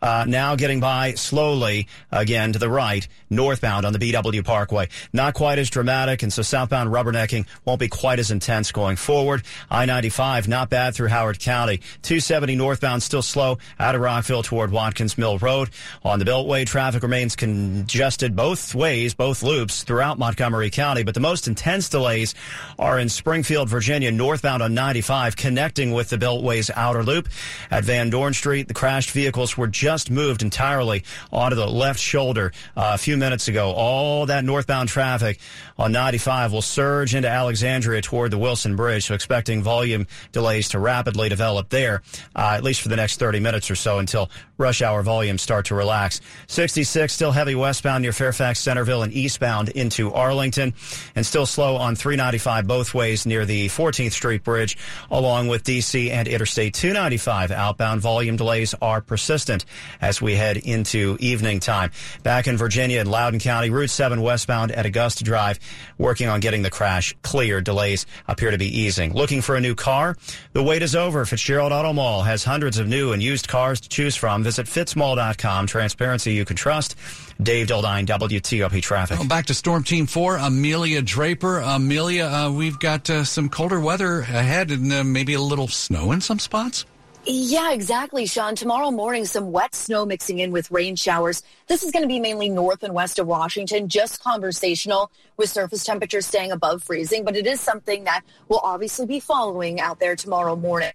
Uh, 0.00 0.24
now 0.26 0.56
getting 0.56 0.80
by 0.80 1.14
slowly 1.14 1.86
again 2.12 2.52
to 2.52 2.58
the 2.58 2.68
right, 2.68 3.06
northbound 3.30 3.86
on 3.86 3.92
the 3.92 3.98
BW 3.98 4.44
Parkway. 4.44 4.88
Not 5.12 5.34
quite 5.34 5.58
as 5.58 5.70
dramatic, 5.70 6.22
and 6.22 6.32
so 6.32 6.42
southbound 6.42 6.90
rubbernecking 6.90 7.46
won't 7.64 7.80
be 7.80 7.88
quite 7.88 8.18
as 8.18 8.30
intense 8.30 8.72
going 8.72 8.96
forward. 8.96 9.42
I-95, 9.70 10.48
not 10.48 10.70
bad 10.70 10.94
through 10.94 11.08
Howard 11.08 11.38
County. 11.40 11.78
270 12.02 12.56
northbound 12.56 13.02
still 13.02 13.22
slow 13.22 13.58
out 13.78 13.94
of 13.94 14.00
Rockville 14.00 14.42
toward 14.42 14.70
Watkins 14.70 15.18
Mill 15.18 15.38
Road. 15.38 15.70
On 16.04 16.18
the 16.18 16.24
Beltway, 16.24 16.66
traffic 16.66 17.02
remains 17.02 17.36
congested 17.36 18.36
both 18.36 18.74
ways, 18.74 19.14
both 19.14 19.42
loops 19.42 19.82
throughout 19.82 20.18
Montgomery 20.18 20.70
County, 20.70 21.02
but 21.02 21.14
the 21.14 21.20
most 21.20 21.48
intense 21.48 21.88
delays 21.88 22.34
are 22.78 22.98
in 22.98 23.08
Springfield, 23.08 23.68
Virginia, 23.68 24.10
northbound 24.10 24.62
on 24.62 24.74
95, 24.74 25.36
connecting 25.36 25.92
with 25.92 26.08
the 26.08 26.16
Beltway's 26.16 26.70
outer 26.74 27.02
loop. 27.02 27.28
At 27.70 27.84
Van 27.84 28.10
Dorn 28.10 28.34
Street, 28.34 28.68
the 28.68 28.74
crashed 28.74 29.10
vehicles 29.10 29.56
were 29.56 29.66
just 29.84 30.10
moved 30.10 30.40
entirely 30.40 31.04
onto 31.30 31.54
the 31.54 31.66
left 31.66 32.00
shoulder 32.00 32.52
uh, 32.74 32.92
a 32.94 32.98
few 32.98 33.18
minutes 33.18 33.48
ago. 33.48 33.70
All 33.72 34.24
that 34.24 34.42
northbound 34.42 34.88
traffic 34.88 35.38
on 35.76 35.92
95 35.92 36.54
will 36.54 36.62
surge 36.62 37.14
into 37.14 37.28
Alexandria 37.28 38.00
toward 38.00 38.30
the 38.30 38.38
Wilson 38.38 38.76
Bridge. 38.76 39.04
So 39.04 39.14
expecting 39.14 39.62
volume 39.62 40.06
delays 40.32 40.70
to 40.70 40.78
rapidly 40.78 41.28
develop 41.28 41.68
there, 41.68 42.00
uh, 42.34 42.54
at 42.54 42.64
least 42.64 42.80
for 42.80 42.88
the 42.88 42.96
next 42.96 43.18
30 43.18 43.40
minutes 43.40 43.70
or 43.70 43.74
so 43.74 43.98
until 43.98 44.30
rush 44.56 44.80
hour 44.80 45.02
volumes 45.02 45.42
start 45.42 45.66
to 45.66 45.74
relax. 45.74 46.22
66 46.46 47.12
still 47.12 47.32
heavy 47.32 47.54
westbound 47.54 48.00
near 48.00 48.12
Fairfax 48.12 48.60
Centreville 48.60 49.02
and 49.02 49.12
eastbound 49.12 49.68
into 49.70 50.14
Arlington 50.14 50.72
and 51.14 51.26
still 51.26 51.44
slow 51.44 51.76
on 51.76 51.94
395 51.94 52.66
both 52.66 52.94
ways 52.94 53.26
near 53.26 53.44
the 53.44 53.66
14th 53.66 54.12
Street 54.12 54.44
Bridge 54.44 54.78
along 55.10 55.48
with 55.48 55.62
DC 55.64 56.10
and 56.10 56.26
Interstate 56.26 56.72
295. 56.72 57.50
Outbound 57.50 58.00
volume 58.00 58.36
delays 58.36 58.74
are 58.80 59.02
persistent 59.02 59.66
as 60.00 60.20
we 60.20 60.34
head 60.34 60.56
into 60.56 61.16
evening 61.20 61.60
time. 61.60 61.90
Back 62.22 62.46
in 62.46 62.56
Virginia 62.56 63.00
in 63.00 63.10
Loudoun 63.10 63.40
County, 63.40 63.70
Route 63.70 63.90
7 63.90 64.20
westbound 64.20 64.72
at 64.72 64.86
Augusta 64.86 65.24
Drive, 65.24 65.58
working 65.98 66.28
on 66.28 66.40
getting 66.40 66.62
the 66.62 66.70
crash 66.70 67.14
cleared. 67.22 67.64
Delays 67.64 68.06
appear 68.26 68.50
to 68.50 68.58
be 68.58 68.80
easing. 68.80 69.12
Looking 69.12 69.40
for 69.40 69.56
a 69.56 69.60
new 69.60 69.74
car? 69.74 70.16
The 70.52 70.62
wait 70.62 70.82
is 70.82 70.94
over. 70.94 71.24
Fitzgerald 71.24 71.72
Auto 71.72 71.92
Mall 71.92 72.22
has 72.22 72.44
hundreds 72.44 72.78
of 72.78 72.86
new 72.86 73.12
and 73.12 73.22
used 73.22 73.48
cars 73.48 73.80
to 73.80 73.88
choose 73.88 74.16
from. 74.16 74.42
Visit 74.44 74.66
fitzmall.com. 74.66 75.66
Transparency 75.66 76.32
you 76.32 76.44
can 76.44 76.56
trust. 76.56 76.96
Dave 77.42 77.66
Dildine, 77.66 78.06
WTOP 78.06 78.80
Traffic. 78.82 79.18
Well, 79.18 79.28
back 79.28 79.46
to 79.46 79.54
Storm 79.54 79.82
Team 79.84 80.06
4, 80.06 80.36
Amelia 80.36 81.02
Draper. 81.02 81.58
Amelia, 81.58 82.26
uh, 82.26 82.50
we've 82.50 82.78
got 82.78 83.08
uh, 83.10 83.24
some 83.24 83.48
colder 83.48 83.80
weather 83.80 84.20
ahead 84.20 84.70
and 84.70 84.92
uh, 84.92 85.04
maybe 85.04 85.34
a 85.34 85.40
little 85.40 85.68
snow 85.68 86.12
in 86.12 86.20
some 86.20 86.38
spots. 86.38 86.84
Yeah, 87.26 87.72
exactly, 87.72 88.26
Sean. 88.26 88.54
Tomorrow 88.54 88.90
morning, 88.90 89.24
some 89.24 89.50
wet 89.50 89.74
snow 89.74 90.04
mixing 90.04 90.40
in 90.40 90.50
with 90.50 90.70
rain 90.70 90.94
showers. 90.94 91.42
This 91.68 91.82
is 91.82 91.90
going 91.90 92.02
to 92.02 92.08
be 92.08 92.20
mainly 92.20 92.50
north 92.50 92.82
and 92.82 92.92
west 92.92 93.18
of 93.18 93.26
Washington, 93.26 93.88
just 93.88 94.22
conversational 94.22 95.10
with 95.38 95.48
surface 95.48 95.84
temperatures 95.84 96.26
staying 96.26 96.52
above 96.52 96.82
freezing, 96.82 97.24
but 97.24 97.34
it 97.34 97.46
is 97.46 97.60
something 97.60 98.04
that 98.04 98.24
we'll 98.48 98.60
obviously 98.62 99.06
be 99.06 99.20
following 99.20 99.80
out 99.80 100.00
there 100.00 100.16
tomorrow 100.16 100.54
morning. 100.54 100.92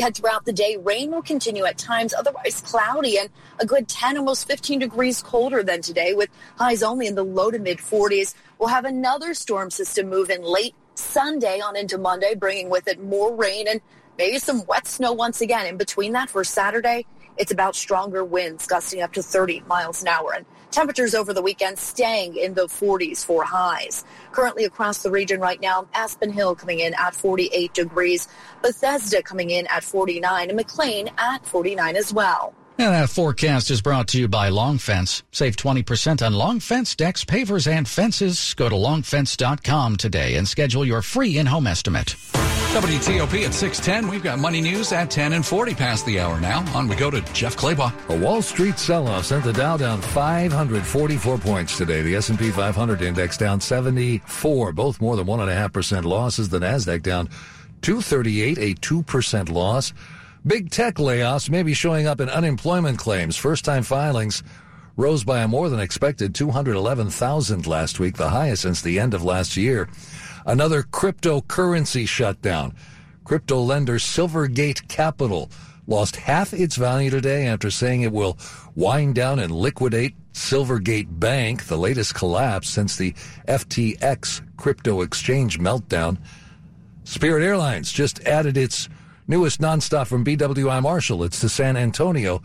Head 0.00 0.16
throughout 0.16 0.44
the 0.44 0.52
day, 0.52 0.76
rain 0.76 1.12
will 1.12 1.22
continue 1.22 1.64
at 1.66 1.78
times, 1.78 2.14
otherwise 2.14 2.60
cloudy 2.60 3.18
and 3.18 3.30
a 3.60 3.66
good 3.66 3.86
10, 3.86 4.18
almost 4.18 4.48
15 4.48 4.80
degrees 4.80 5.22
colder 5.22 5.62
than 5.62 5.82
today 5.82 6.14
with 6.14 6.30
highs 6.56 6.82
only 6.82 7.06
in 7.06 7.14
the 7.14 7.24
low 7.24 7.52
to 7.52 7.60
mid 7.60 7.78
40s. 7.78 8.34
We'll 8.58 8.70
have 8.70 8.84
another 8.84 9.34
storm 9.34 9.70
system 9.70 10.08
move 10.08 10.30
in 10.30 10.42
late 10.42 10.74
Sunday 10.96 11.60
on 11.60 11.76
into 11.76 11.96
Monday, 11.96 12.34
bringing 12.34 12.70
with 12.70 12.88
it 12.88 13.00
more 13.00 13.34
rain 13.34 13.68
and 13.68 13.80
maybe 14.18 14.38
some 14.38 14.66
wet 14.66 14.86
snow 14.86 15.12
once 15.12 15.40
again. 15.40 15.66
In 15.66 15.76
between 15.76 16.12
that 16.12 16.28
for 16.28 16.44
Saturday, 16.44 17.06
it's 17.38 17.52
about 17.52 17.76
stronger 17.76 18.24
winds 18.24 18.66
gusting 18.66 19.00
up 19.00 19.12
to 19.12 19.22
30 19.22 19.62
miles 19.68 20.02
an 20.02 20.08
hour 20.08 20.34
and 20.34 20.44
temperatures 20.70 21.14
over 21.14 21.32
the 21.32 21.40
weekend 21.40 21.78
staying 21.78 22.36
in 22.36 22.54
the 22.54 22.66
40s 22.66 23.24
for 23.24 23.44
highs. 23.44 24.04
Currently 24.32 24.64
across 24.64 25.02
the 25.02 25.10
region 25.10 25.40
right 25.40 25.60
now, 25.60 25.88
Aspen 25.94 26.30
Hill 26.30 26.56
coming 26.56 26.80
in 26.80 26.94
at 26.94 27.14
48 27.14 27.72
degrees, 27.72 28.28
Bethesda 28.60 29.22
coming 29.22 29.50
in 29.50 29.66
at 29.68 29.84
49 29.84 30.48
and 30.48 30.56
McLean 30.56 31.08
at 31.16 31.46
49 31.46 31.96
as 31.96 32.12
well. 32.12 32.54
And 32.80 32.94
that 32.94 33.10
forecast 33.10 33.72
is 33.72 33.82
brought 33.82 34.06
to 34.08 34.18
you 34.20 34.28
by 34.28 34.50
Long 34.50 34.78
Fence. 34.78 35.24
Save 35.32 35.56
20% 35.56 36.24
on 36.24 36.32
Long 36.32 36.60
Fence 36.60 36.94
decks, 36.94 37.24
pavers, 37.24 37.66
and 37.66 37.88
fences. 37.88 38.54
Go 38.54 38.68
to 38.68 38.74
longfence.com 38.76 39.96
today 39.96 40.36
and 40.36 40.46
schedule 40.46 40.84
your 40.84 41.02
free 41.02 41.38
in-home 41.38 41.66
estimate. 41.66 42.14
WTOP 42.68 43.46
at 43.46 43.54
610. 43.54 44.08
We've 44.08 44.22
got 44.22 44.38
money 44.38 44.60
news 44.60 44.92
at 44.92 45.10
10 45.10 45.32
and 45.32 45.44
40 45.44 45.74
past 45.74 46.04
the 46.04 46.20
hour 46.20 46.38
now. 46.38 46.60
On 46.76 46.86
we 46.86 46.96
go 46.96 47.10
to 47.10 47.22
Jeff 47.32 47.56
Clabaugh. 47.56 47.92
A 48.10 48.16
Wall 48.18 48.42
Street 48.42 48.78
sell-off 48.78 49.24
sent 49.24 49.44
the 49.44 49.54
Dow 49.54 49.78
down 49.78 50.02
544 50.02 51.38
points 51.38 51.78
today. 51.78 52.02
The 52.02 52.16
S&P 52.16 52.50
500 52.50 53.00
index 53.00 53.38
down 53.38 53.58
74, 53.62 54.72
both 54.72 55.00
more 55.00 55.16
than 55.16 55.26
1.5% 55.26 56.04
losses. 56.04 56.50
The 56.50 56.58
NASDAQ 56.58 57.02
down 57.02 57.30
238, 57.80 58.58
a 58.58 58.74
2% 58.74 59.50
loss. 59.50 59.94
Big 60.46 60.70
tech 60.70 60.96
layoffs 60.96 61.48
may 61.48 61.62
be 61.62 61.72
showing 61.72 62.06
up 62.06 62.20
in 62.20 62.28
unemployment 62.28 62.98
claims. 62.98 63.38
First-time 63.38 63.82
filings 63.82 64.42
rose 64.98 65.24
by 65.24 65.40
a 65.40 65.48
more 65.48 65.70
than 65.70 65.80
expected 65.80 66.34
211,000 66.34 67.66
last 67.66 67.98
week, 67.98 68.16
the 68.16 68.28
highest 68.28 68.62
since 68.62 68.82
the 68.82 68.98
end 69.00 69.14
of 69.14 69.24
last 69.24 69.56
year. 69.56 69.88
Another 70.48 70.82
cryptocurrency 70.82 72.08
shutdown. 72.08 72.74
Crypto 73.22 73.60
lender 73.60 73.98
Silvergate 73.98 74.88
Capital 74.88 75.50
lost 75.86 76.16
half 76.16 76.54
its 76.54 76.76
value 76.76 77.10
today 77.10 77.46
after 77.46 77.70
saying 77.70 78.00
it 78.00 78.12
will 78.12 78.38
wind 78.74 79.14
down 79.14 79.40
and 79.40 79.52
liquidate 79.52 80.14
Silvergate 80.32 81.20
Bank, 81.20 81.66
the 81.66 81.76
latest 81.76 82.14
collapse 82.14 82.70
since 82.70 82.96
the 82.96 83.12
FTX 83.46 84.40
crypto 84.56 85.02
exchange 85.02 85.58
meltdown. 85.60 86.16
Spirit 87.04 87.44
Airlines 87.44 87.92
just 87.92 88.24
added 88.24 88.56
its 88.56 88.88
newest 89.26 89.60
nonstop 89.60 90.06
from 90.06 90.24
BWI 90.24 90.80
Marshall. 90.80 91.24
It's 91.24 91.40
to 91.42 91.50
San 91.50 91.76
Antonio. 91.76 92.40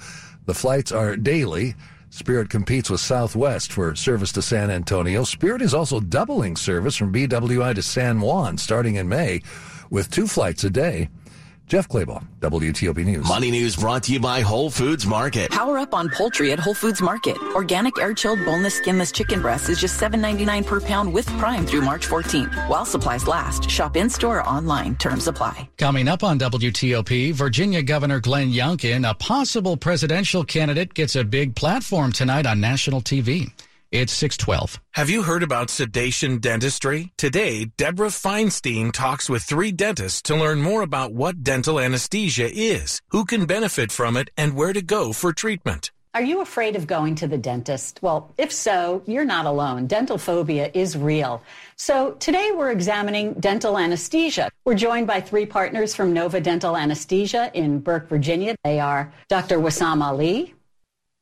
The 0.45 0.53
flights 0.53 0.91
are 0.91 1.15
daily. 1.15 1.75
Spirit 2.13 2.47
competes 2.47 2.91
with 2.91 3.01
Southwest 3.01 3.73
for 3.73 3.95
service 3.95 4.31
to 4.33 4.41
San 4.43 4.69
Antonio. 4.69 5.23
Spirit 5.23 5.63
is 5.63 5.73
also 5.73 5.99
doubling 5.99 6.55
service 6.55 6.95
from 6.95 7.11
BWI 7.11 7.73
to 7.73 7.81
San 7.81 8.21
Juan 8.21 8.59
starting 8.59 8.97
in 8.97 9.09
May 9.09 9.41
with 9.89 10.11
two 10.11 10.27
flights 10.27 10.63
a 10.63 10.69
day. 10.69 11.09
Jeff 11.73 11.89
Clabaugh, 11.89 12.23
WTOP 12.39 13.03
News. 13.03 13.27
Money 13.27 13.49
News 13.49 13.75
brought 13.75 14.03
to 14.03 14.13
you 14.13 14.19
by 14.19 14.41
Whole 14.41 14.69
Foods 14.69 15.07
Market. 15.07 15.49
Power 15.49 15.79
up 15.79 15.95
on 15.95 16.07
poultry 16.07 16.51
at 16.51 16.59
Whole 16.59 16.75
Foods 16.75 17.01
Market. 17.01 17.35
Organic 17.55 17.97
air-chilled 17.97 18.45
boneless 18.45 18.75
skinless 18.75 19.11
chicken 19.11 19.41
breast 19.41 19.69
is 19.69 19.81
just 19.81 19.99
$7.99 19.99 20.67
per 20.67 20.79
pound 20.79 21.11
with 21.11 21.25
Prime 21.39 21.65
through 21.65 21.81
March 21.81 22.07
14th. 22.07 22.69
While 22.69 22.85
supplies 22.85 23.25
last, 23.25 23.71
shop 23.71 23.97
in-store 23.97 24.37
or 24.37 24.47
online. 24.47 24.95
Terms 24.97 25.27
apply. 25.27 25.67
Coming 25.79 26.07
up 26.07 26.23
on 26.23 26.37
WTOP, 26.37 27.33
Virginia 27.33 27.81
Governor 27.81 28.19
Glenn 28.19 28.51
Youngkin, 28.51 29.09
a 29.09 29.15
possible 29.15 29.75
presidential 29.75 30.43
candidate, 30.43 30.93
gets 30.93 31.15
a 31.15 31.23
big 31.23 31.55
platform 31.55 32.11
tonight 32.11 32.45
on 32.45 32.61
national 32.61 33.01
TV. 33.01 33.51
It's 33.93 34.11
612. 34.13 34.81
Have 34.93 35.11
you 35.11 35.21
heard 35.21 35.43
about 35.43 35.69
sedation 35.69 36.39
dentistry? 36.39 37.13
Today, 37.15 37.65
Deborah 37.77 38.07
Feinstein 38.07 38.91
talks 38.91 39.29
with 39.29 39.43
three 39.43 39.71
dentists 39.71 40.23
to 40.23 40.35
learn 40.35 40.63
more 40.63 40.81
about 40.81 41.13
what 41.13 41.43
dental 41.43 41.79
anesthesia 41.79 42.49
is, 42.51 43.03
who 43.09 43.23
can 43.23 43.45
benefit 43.45 43.91
from 43.91 44.17
it, 44.17 44.31
and 44.35 44.55
where 44.55 44.73
to 44.73 44.81
go 44.81 45.13
for 45.13 45.31
treatment. 45.31 45.91
Are 46.15 46.23
you 46.23 46.41
afraid 46.41 46.75
of 46.75 46.87
going 46.87 47.13
to 47.17 47.27
the 47.27 47.37
dentist? 47.37 47.99
Well, 48.01 48.33
if 48.35 48.51
so, 48.51 49.03
you're 49.05 49.25
not 49.25 49.45
alone. 49.45 49.85
Dental 49.85 50.17
phobia 50.17 50.71
is 50.73 50.97
real. 50.97 51.43
So 51.75 52.13
today 52.13 52.49
we're 52.51 52.71
examining 52.71 53.33
dental 53.33 53.77
anesthesia. 53.77 54.49
We're 54.65 54.73
joined 54.73 55.05
by 55.05 55.21
three 55.21 55.45
partners 55.45 55.93
from 55.93 56.13
Nova 56.13 56.41
Dental 56.41 56.75
Anesthesia 56.75 57.51
in 57.53 57.77
Burke, 57.77 58.09
Virginia. 58.09 58.55
They 58.63 58.79
are 58.79 59.13
Dr. 59.29 59.59
Wassam 59.59 60.01
Ali, 60.01 60.55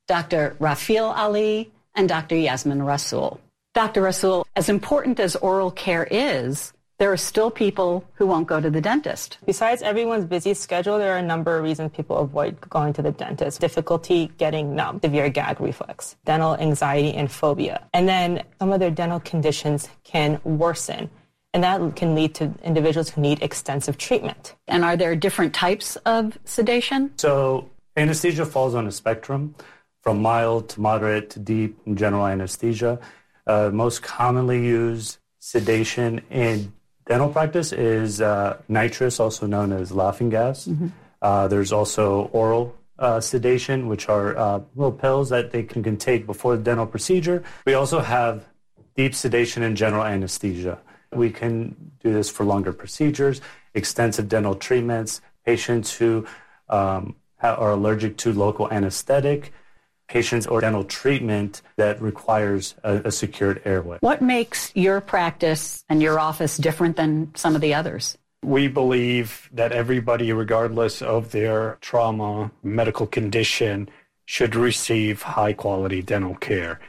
Dr. 0.08 0.56
Rafil 0.62 1.13
Ali, 1.13 1.70
and 1.95 2.07
Dr. 2.07 2.36
Yasmin 2.36 2.83
Rasul. 2.83 3.39
Dr. 3.74 4.01
Rasul, 4.01 4.45
as 4.55 4.69
important 4.69 5.19
as 5.19 5.36
oral 5.38 5.71
care 5.71 6.07
is, 6.12 6.74
there 7.01 7.12
are 7.12 7.17
still 7.17 7.50
people 7.50 8.05
who 8.13 8.27
won't 8.27 8.45
go 8.45 8.62
to 8.62 8.69
the 8.69 8.79
dentist. 8.79 9.39
Besides 9.45 9.81
everyone's 9.81 10.25
busy 10.25 10.53
schedule, 10.53 11.00
there 11.00 11.15
are 11.15 11.17
a 11.17 11.24
number 11.24 11.57
of 11.57 11.63
reasons 11.63 11.91
people 11.95 12.17
avoid 12.17 12.62
going 12.69 12.93
to 12.93 13.01
the 13.01 13.12
dentist. 13.12 13.60
Difficulty 13.60 14.29
getting 14.38 14.75
numb, 14.75 15.00
severe 15.03 15.27
gag 15.29 15.60
reflex, 15.60 16.15
dental 16.25 16.55
anxiety 16.57 17.13
and 17.13 17.31
phobia. 17.31 17.88
And 17.93 18.07
then 18.07 18.43
some 18.60 18.71
of 18.71 18.79
their 18.79 18.91
dental 18.91 19.19
conditions 19.19 19.89
can 20.03 20.39
worsen. 20.43 21.10
And 21.55 21.63
that 21.63 21.95
can 21.95 22.13
lead 22.13 22.36
to 22.36 22.53
individuals 22.63 23.10
who 23.10 23.21
need 23.21 23.41
extensive 23.41 23.98
treatment. 23.98 24.53
And 24.67 24.86
are 24.86 24.95
there 24.95 25.15
different 25.15 25.55
types 25.55 25.95
of 26.05 26.38
sedation? 26.45 27.12
So 27.17 27.67
anesthesia 27.98 28.45
falls 28.45 28.75
on 28.75 28.86
a 28.86 28.91
spectrum 28.91 29.55
from 30.01 30.22
mild 30.22 30.70
to 30.70 30.81
moderate 30.81 31.29
to 31.31 31.39
deep 31.39 31.77
in 31.86 31.96
general 31.96 32.25
anesthesia. 32.25 33.00
Uh, 33.48 33.70
most 33.72 34.01
commonly 34.01 34.65
used 34.65 35.17
sedation 35.39 36.22
in 36.29 36.74
dental 37.08 37.29
practice 37.29 37.72
is 37.72 38.22
uh, 38.22 38.58
nitrous, 38.67 39.20
also 39.20 39.46
known 39.46 39.72
as 39.72 39.91
laughing 39.91 40.29
gas. 40.29 40.67
Mm-hmm. 40.67 40.88
Uh, 41.22 41.48
there's 41.48 41.72
also 41.72 42.29
oral 42.34 42.75
uh, 43.00 43.20
sedation, 43.20 43.88
which 43.88 44.10
are 44.10 44.38
uh, 44.38 44.62
little 44.75 44.91
pills 44.91 45.29
that 45.29 45.51
they 45.51 45.63
can, 45.63 45.84
can 45.84 45.98
take 45.98 46.25
before 46.25 46.55
the 46.55 46.63
dental 46.63 46.86
procedure. 46.86 47.43
We 47.65 47.74
also 47.74 48.00
have 48.00 48.46
deep 48.96 49.15
sedation 49.15 49.63
and 49.63 49.75
general 49.75 50.03
anesthesia. 50.03 50.79
We 51.12 51.29
can 51.29 51.91
do 52.03 52.13
this 52.13 52.29
for 52.29 52.46
longer 52.46 52.74
procedures, 52.74 53.41
extensive 53.74 54.29
dental 54.29 54.55
treatments, 54.55 55.22
patients 55.46 55.93
who 55.93 56.25
um, 56.70 57.15
are 57.41 57.72
allergic 57.72 58.17
to 58.17 58.34
local 58.34 58.72
anesthetic, 58.72 59.51
patients 60.12 60.46
or 60.46 60.60
dental 60.60 60.84
treatment 60.84 61.62
that 61.77 62.01
requires 62.01 62.75
a, 62.84 62.96
a, 63.06 63.12
secured 63.12 63.62
airway. 63.63 63.98
What 64.01 64.22
makes 64.22 64.75
your 64.75 65.00
practice 65.00 65.86
and 65.88 66.01
your 66.01 66.20
office 66.20 66.58
different 66.58 66.98
than 66.98 67.34
some 67.36 67.56
of 67.56 67.62
the 67.62 67.74
others? 67.74 68.18
We 68.44 68.68
believe 68.68 69.50
that 69.53 69.72
everybody, 69.72 70.34
regardless 70.34 71.01
of 71.01 71.32
their 71.32 71.77
trauma, 71.80 72.51
medical 72.62 73.08
condition, 73.08 73.88
should 74.25 74.53
receive 74.53 75.22
high 75.22 75.53
quality 75.53 76.01
dental 76.01 76.36
care. 76.36 76.82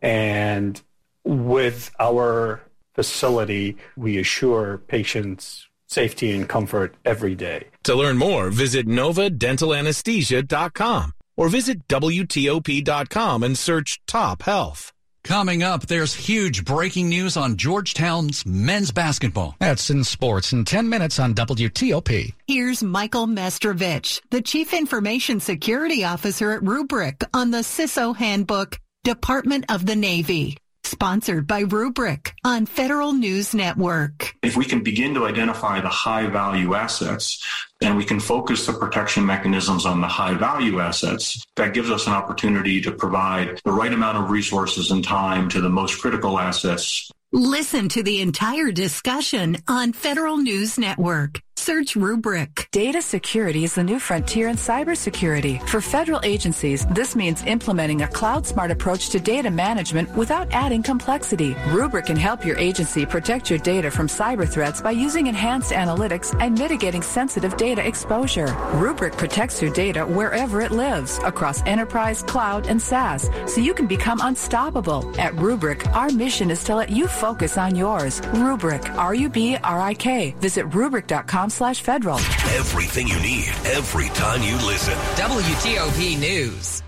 And 0.00 0.80
with 1.24 1.90
our 1.98 2.60
facility, 2.94 3.76
we 3.96 4.18
assure 4.18 4.78
patients 4.78 5.66
safety 5.88 6.30
and 6.30 6.48
comfort 6.48 6.94
every 7.04 7.34
day. 7.34 7.64
To 7.84 7.96
learn 7.96 8.18
more, 8.18 8.50
visit 8.50 8.86
novadentalanesthesia.com 8.86 11.14
or 11.38 11.48
visit 11.48 11.86
WTOP.com 11.88 13.42
and 13.44 13.56
search 13.56 14.00
Top 14.06 14.42
Health. 14.42 14.92
Coming 15.24 15.62
up, 15.62 15.86
there's 15.86 16.14
huge 16.14 16.64
breaking 16.64 17.10
news 17.10 17.36
on 17.36 17.56
Georgetown's 17.56 18.44
men's 18.46 18.90
basketball. 18.90 19.54
That's 19.60 19.90
in 19.90 20.02
sports 20.02 20.52
in 20.52 20.64
10 20.64 20.88
minutes 20.88 21.18
on 21.18 21.34
WTOP. 21.34 22.32
Here's 22.46 22.82
Michael 22.82 23.26
Mestrovich, 23.26 24.20
the 24.30 24.42
Chief 24.42 24.72
Information 24.72 25.38
Security 25.38 26.04
Officer 26.04 26.52
at 26.52 26.62
Rubrik 26.62 27.24
on 27.34 27.50
the 27.50 27.58
CISO 27.58 28.16
Handbook, 28.16 28.80
Department 29.04 29.66
of 29.68 29.86
the 29.86 29.96
Navy. 29.96 30.56
Sponsored 30.88 31.46
by 31.46 31.64
Rubrik 31.64 32.32
on 32.46 32.64
Federal 32.64 33.12
News 33.12 33.54
Network. 33.54 34.34
If 34.42 34.56
we 34.56 34.64
can 34.64 34.82
begin 34.82 35.12
to 35.14 35.26
identify 35.26 35.82
the 35.82 35.88
high 35.88 36.28
value 36.28 36.74
assets 36.74 37.44
and 37.82 37.94
we 37.94 38.06
can 38.06 38.18
focus 38.18 38.64
the 38.64 38.72
protection 38.72 39.26
mechanisms 39.26 39.84
on 39.84 40.00
the 40.00 40.08
high 40.08 40.32
value 40.32 40.80
assets, 40.80 41.44
that 41.56 41.74
gives 41.74 41.90
us 41.90 42.06
an 42.06 42.14
opportunity 42.14 42.80
to 42.80 42.90
provide 42.90 43.60
the 43.66 43.70
right 43.70 43.92
amount 43.92 44.16
of 44.16 44.30
resources 44.30 44.90
and 44.90 45.04
time 45.04 45.50
to 45.50 45.60
the 45.60 45.68
most 45.68 46.00
critical 46.00 46.38
assets. 46.38 47.10
Listen 47.32 47.90
to 47.90 48.02
the 48.02 48.22
entire 48.22 48.72
discussion 48.72 49.58
on 49.68 49.92
Federal 49.92 50.38
News 50.38 50.78
Network. 50.78 51.42
Search 51.68 51.96
Rubrik. 51.96 52.70
Data 52.70 53.02
security 53.02 53.62
is 53.62 53.74
the 53.74 53.84
new 53.84 53.98
frontier 53.98 54.48
in 54.48 54.56
cybersecurity. 54.56 55.60
For 55.68 55.82
federal 55.82 56.18
agencies, 56.24 56.86
this 56.86 57.14
means 57.14 57.44
implementing 57.44 58.00
a 58.00 58.08
cloud 58.08 58.46
smart 58.46 58.70
approach 58.70 59.10
to 59.10 59.20
data 59.20 59.50
management 59.50 60.08
without 60.16 60.50
adding 60.50 60.82
complexity. 60.82 61.52
Rubrik 61.76 62.06
can 62.06 62.16
help 62.16 62.42
your 62.42 62.56
agency 62.56 63.04
protect 63.04 63.50
your 63.50 63.58
data 63.58 63.90
from 63.90 64.06
cyber 64.06 64.48
threats 64.48 64.80
by 64.80 64.92
using 64.92 65.26
enhanced 65.26 65.72
analytics 65.72 66.34
and 66.40 66.58
mitigating 66.58 67.02
sensitive 67.02 67.54
data 67.58 67.86
exposure. 67.86 68.46
Rubrik 68.80 69.18
protects 69.18 69.60
your 69.60 69.70
data 69.70 70.06
wherever 70.06 70.62
it 70.62 70.72
lives, 70.72 71.18
across 71.22 71.62
enterprise, 71.66 72.22
cloud, 72.22 72.66
and 72.66 72.80
SaaS, 72.80 73.28
so 73.44 73.60
you 73.60 73.74
can 73.74 73.86
become 73.86 74.20
unstoppable. 74.22 75.04
At 75.20 75.34
Rubrik, 75.34 75.86
our 75.94 76.08
mission 76.08 76.50
is 76.50 76.64
to 76.64 76.74
let 76.74 76.88
you 76.88 77.06
focus 77.06 77.58
on 77.58 77.76
yours. 77.76 78.22
Rubrik, 78.40 78.88
R-U-B-R-I-K. 78.96 80.34
Visit 80.40 80.64
Rubrik.com 80.70 81.50
slash 81.58 81.82
federal. 81.82 82.18
Everything 82.54 83.08
you 83.08 83.20
need, 83.20 83.48
every 83.66 84.08
time 84.10 84.42
you 84.42 84.54
listen. 84.66 84.94
WTOP 84.94 86.18
News. 86.18 86.82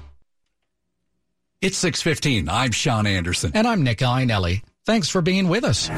It's 1.61 1.77
615. 1.77 2.49
I'm 2.49 2.71
Sean 2.71 3.07
Anderson. 3.07 3.51
And 3.53 3.67
I'm 3.67 3.83
Nick 3.83 3.99
Iannelli. 3.99 4.63
Thanks 4.87 5.11
for 5.11 5.21
being 5.21 5.49
with 5.49 5.65
us. 5.65 5.91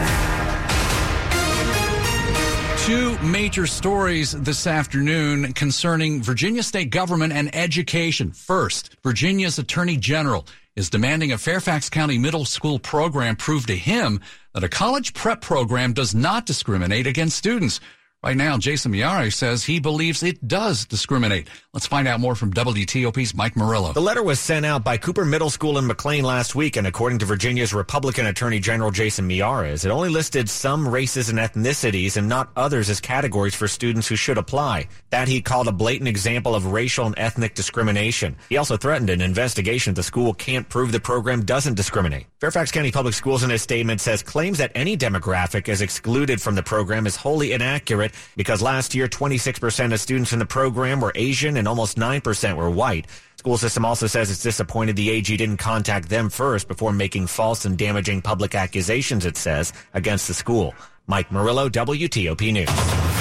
Two 2.85 3.17
major 3.21 3.69
stories 3.69 4.33
this 4.33 4.67
afternoon 4.67 5.52
concerning 5.52 6.21
Virginia 6.21 6.64
state 6.64 6.91
government 6.91 7.33
and 7.33 7.55
education. 7.55 8.33
First, 8.33 8.97
Virginia's 9.05 9.59
Attorney 9.59 9.97
General 9.97 10.47
is 10.75 10.91
demanding 10.91 11.31
a 11.31 11.38
Fairfax 11.38 11.88
County 11.88 12.19
middle 12.19 12.45
school 12.45 12.81
program 12.81 13.37
prove 13.37 13.67
to 13.67 13.76
him 13.76 14.21
that 14.55 14.64
a 14.64 14.69
college 14.69 15.14
prep 15.14 15.43
program 15.43 15.93
does 15.93 16.12
not 16.12 16.45
discriminate 16.45 17.07
against 17.07 17.37
students. 17.37 17.79
Right 18.25 18.37
now, 18.37 18.57
Jason 18.57 18.93
Miyares 18.93 19.33
says 19.33 19.64
he 19.64 19.81
believes 19.81 20.23
it 20.23 20.47
does 20.47 20.85
discriminate. 20.85 21.49
Let's 21.73 21.88
find 21.88 22.07
out 22.07 22.21
more 22.21 22.37
from 22.37 22.52
WTOP's 22.55 23.35
Mike 23.35 23.57
Murillo. 23.57 23.93
The 23.93 24.00
letter 24.00 24.23
was 24.23 24.38
sent 24.38 24.64
out 24.64 24.85
by 24.85 24.97
Cooper 24.97 25.25
Middle 25.25 25.50
School 25.50 25.76
in 25.76 25.88
McLean 25.88 26.23
last 26.23 26.55
week, 26.55 26.76
and 26.76 26.87
according 26.87 27.19
to 27.19 27.26
Virginia's 27.26 27.75
Republican 27.75 28.26
Attorney 28.26 28.61
General 28.61 28.93
Jason 28.93 29.29
Miyares, 29.29 29.85
it 29.85 29.91
only 29.91 30.09
listed 30.09 30.49
some 30.49 30.87
races 30.87 31.31
and 31.31 31.38
ethnicities 31.41 32.17
and 32.17 32.29
not 32.29 32.52
others 32.55 32.88
as 32.91 33.00
categories 33.00 33.57
for 33.57 33.67
students 33.67 34.07
who 34.07 34.14
should 34.14 34.38
apply. 34.38 34.87
That 35.11 35.26
he 35.26 35.41
called 35.41 35.67
a 35.67 35.73
blatant 35.73 36.07
example 36.07 36.55
of 36.55 36.67
racial 36.67 37.07
and 37.07 37.19
ethnic 37.19 37.57
discrimination. 37.57 38.37
He 38.49 38.57
also 38.57 38.76
threatened 38.76 39.11
an 39.11 39.21
investigation 39.21 39.91
if 39.91 39.97
the 39.97 40.05
school 40.05 40.33
can't 40.33 40.69
prove 40.69 40.93
the 40.93 41.00
program 41.00 41.45
doesn't 41.45 41.75
discriminate. 41.75 42.26
Fairfax 42.41 42.71
County 42.71 42.93
Public 42.93 43.14
Schools 43.14 43.43
in 43.43 43.50
a 43.50 43.59
statement 43.59 44.00
says 44.00 44.23
claims 44.23 44.59
that 44.59 44.71
any 44.76 44.97
demographic 44.97 45.68
is 45.68 45.81
excluded 45.81 46.40
from 46.40 46.55
the 46.55 46.62
program 46.62 47.05
is 47.05 47.16
wholly 47.16 47.51
inaccurate 47.51 48.12
because 48.37 48.62
last 48.62 48.94
year 48.94 49.09
26% 49.09 49.92
of 49.92 50.01
students 50.01 50.33
in 50.33 50.38
the 50.38 50.46
program 50.46 51.01
were 51.01 51.12
Asian 51.14 51.57
and 51.57 51.68
almost 51.68 51.96
9% 51.96 52.57
were 52.57 52.70
white. 52.70 53.07
School 53.37 53.59
system 53.59 53.85
also 53.85 54.07
says 54.07 54.31
it's 54.31 54.42
disappointed 54.42 54.96
the 54.96 55.11
AG 55.11 55.37
didn't 55.37 55.57
contact 55.57 56.09
them 56.09 56.31
first 56.31 56.68
before 56.68 56.92
making 56.92 57.27
false 57.27 57.64
and 57.64 57.77
damaging 57.77 58.22
public 58.22 58.55
accusations, 58.55 59.27
it 59.27 59.37
says, 59.37 59.72
against 59.94 60.29
the 60.29 60.35
school. 60.35 60.75
Mike 61.07 61.33
Murillo, 61.33 61.68
WTOP 61.68 62.53
News. 62.53 63.12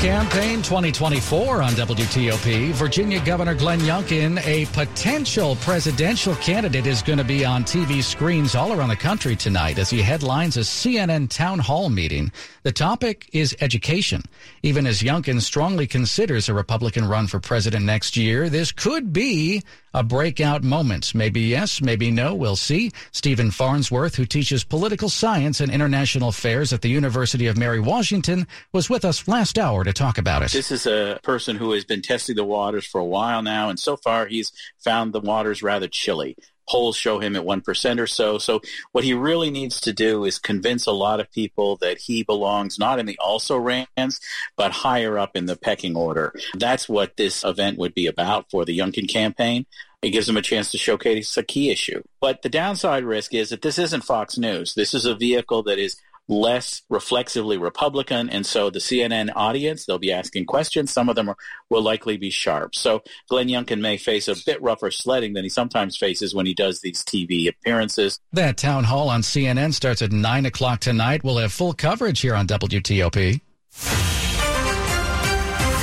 Campaign 0.00 0.62
2024 0.62 1.62
on 1.62 1.72
WTOP. 1.72 2.72
Virginia 2.72 3.24
Governor 3.24 3.54
Glenn 3.54 3.80
Youngkin, 3.80 4.44
a 4.46 4.66
potential 4.66 5.56
presidential 5.56 6.34
candidate, 6.36 6.86
is 6.86 7.00
going 7.00 7.18
to 7.18 7.24
be 7.24 7.44
on 7.46 7.64
TV 7.64 8.02
screens 8.02 8.54
all 8.54 8.72
around 8.72 8.90
the 8.90 8.96
country 8.96 9.34
tonight 9.34 9.78
as 9.78 9.88
he 9.88 10.02
headlines 10.02 10.58
a 10.58 10.60
CNN 10.60 11.30
town 11.30 11.58
hall 11.58 11.88
meeting. 11.88 12.30
The 12.62 12.72
topic 12.72 13.30
is 13.32 13.56
education. 13.60 14.22
Even 14.62 14.86
as 14.86 15.00
Youngkin 15.00 15.40
strongly 15.40 15.86
considers 15.86 16.48
a 16.48 16.54
Republican 16.54 17.06
run 17.06 17.26
for 17.26 17.40
president 17.40 17.86
next 17.86 18.18
year, 18.18 18.50
this 18.50 18.72
could 18.72 19.14
be 19.14 19.62
a 19.96 20.02
breakout 20.02 20.62
moment. 20.62 21.14
Maybe 21.14 21.40
yes, 21.40 21.80
maybe 21.80 22.10
no. 22.10 22.34
We'll 22.34 22.54
see. 22.54 22.92
Stephen 23.12 23.50
Farnsworth, 23.50 24.14
who 24.14 24.26
teaches 24.26 24.62
political 24.62 25.08
science 25.08 25.60
and 25.60 25.72
international 25.72 26.28
affairs 26.28 26.74
at 26.74 26.82
the 26.82 26.90
University 26.90 27.46
of 27.46 27.56
Mary 27.56 27.80
Washington, 27.80 28.46
was 28.74 28.90
with 28.90 29.06
us 29.06 29.26
last 29.26 29.58
hour 29.58 29.84
to 29.84 29.94
talk 29.94 30.18
about 30.18 30.42
it. 30.42 30.52
This 30.52 30.70
is 30.70 30.86
a 30.86 31.18
person 31.22 31.56
who 31.56 31.72
has 31.72 31.86
been 31.86 32.02
testing 32.02 32.36
the 32.36 32.44
waters 32.44 32.84
for 32.84 33.00
a 33.00 33.04
while 33.04 33.40
now, 33.40 33.70
and 33.70 33.80
so 33.80 33.96
far 33.96 34.26
he's 34.26 34.52
found 34.78 35.14
the 35.14 35.20
waters 35.20 35.62
rather 35.62 35.88
chilly 35.88 36.36
polls 36.68 36.96
show 36.96 37.18
him 37.18 37.36
at 37.36 37.44
1% 37.44 38.00
or 38.00 38.06
so. 38.06 38.38
So 38.38 38.60
what 38.92 39.04
he 39.04 39.14
really 39.14 39.50
needs 39.50 39.80
to 39.82 39.92
do 39.92 40.24
is 40.24 40.38
convince 40.38 40.86
a 40.86 40.92
lot 40.92 41.20
of 41.20 41.30
people 41.30 41.76
that 41.76 41.98
he 41.98 42.22
belongs 42.22 42.78
not 42.78 42.98
in 42.98 43.06
the 43.06 43.18
also 43.18 43.56
rans, 43.56 44.20
but 44.56 44.72
higher 44.72 45.18
up 45.18 45.36
in 45.36 45.46
the 45.46 45.56
pecking 45.56 45.96
order. 45.96 46.34
That's 46.54 46.88
what 46.88 47.16
this 47.16 47.44
event 47.44 47.78
would 47.78 47.94
be 47.94 48.06
about 48.06 48.50
for 48.50 48.64
the 48.64 48.76
Youngkin 48.76 49.08
campaign. 49.08 49.66
It 50.02 50.10
gives 50.10 50.28
him 50.28 50.36
a 50.36 50.42
chance 50.42 50.70
to 50.70 50.78
showcase 50.78 51.36
a 51.36 51.42
key 51.42 51.70
issue. 51.70 52.02
But 52.20 52.42
the 52.42 52.48
downside 52.48 53.04
risk 53.04 53.34
is 53.34 53.48
that 53.50 53.62
this 53.62 53.78
isn't 53.78 54.04
Fox 54.04 54.38
News. 54.38 54.74
This 54.74 54.94
is 54.94 55.04
a 55.04 55.14
vehicle 55.14 55.62
that 55.64 55.78
is 55.78 55.96
less 56.28 56.82
reflexively 56.88 57.56
Republican. 57.56 58.28
And 58.28 58.44
so 58.44 58.70
the 58.70 58.78
CNN 58.78 59.32
audience, 59.34 59.86
they'll 59.86 59.98
be 59.98 60.12
asking 60.12 60.46
questions. 60.46 60.92
Some 60.92 61.08
of 61.08 61.16
them 61.16 61.28
are, 61.28 61.36
will 61.70 61.82
likely 61.82 62.16
be 62.16 62.30
sharp. 62.30 62.74
So 62.74 63.02
Glenn 63.28 63.48
Youngkin 63.48 63.80
may 63.80 63.96
face 63.96 64.28
a 64.28 64.34
bit 64.44 64.60
rougher 64.60 64.90
sledding 64.90 65.34
than 65.34 65.44
he 65.44 65.48
sometimes 65.48 65.96
faces 65.96 66.34
when 66.34 66.46
he 66.46 66.54
does 66.54 66.80
these 66.80 67.02
TV 67.04 67.48
appearances. 67.48 68.20
That 68.32 68.56
town 68.56 68.84
hall 68.84 69.08
on 69.08 69.22
CNN 69.22 69.72
starts 69.72 70.02
at 70.02 70.12
9 70.12 70.46
o'clock 70.46 70.80
tonight. 70.80 71.22
We'll 71.22 71.38
have 71.38 71.52
full 71.52 71.72
coverage 71.72 72.20
here 72.20 72.34
on 72.34 72.46
WTOP. 72.46 73.40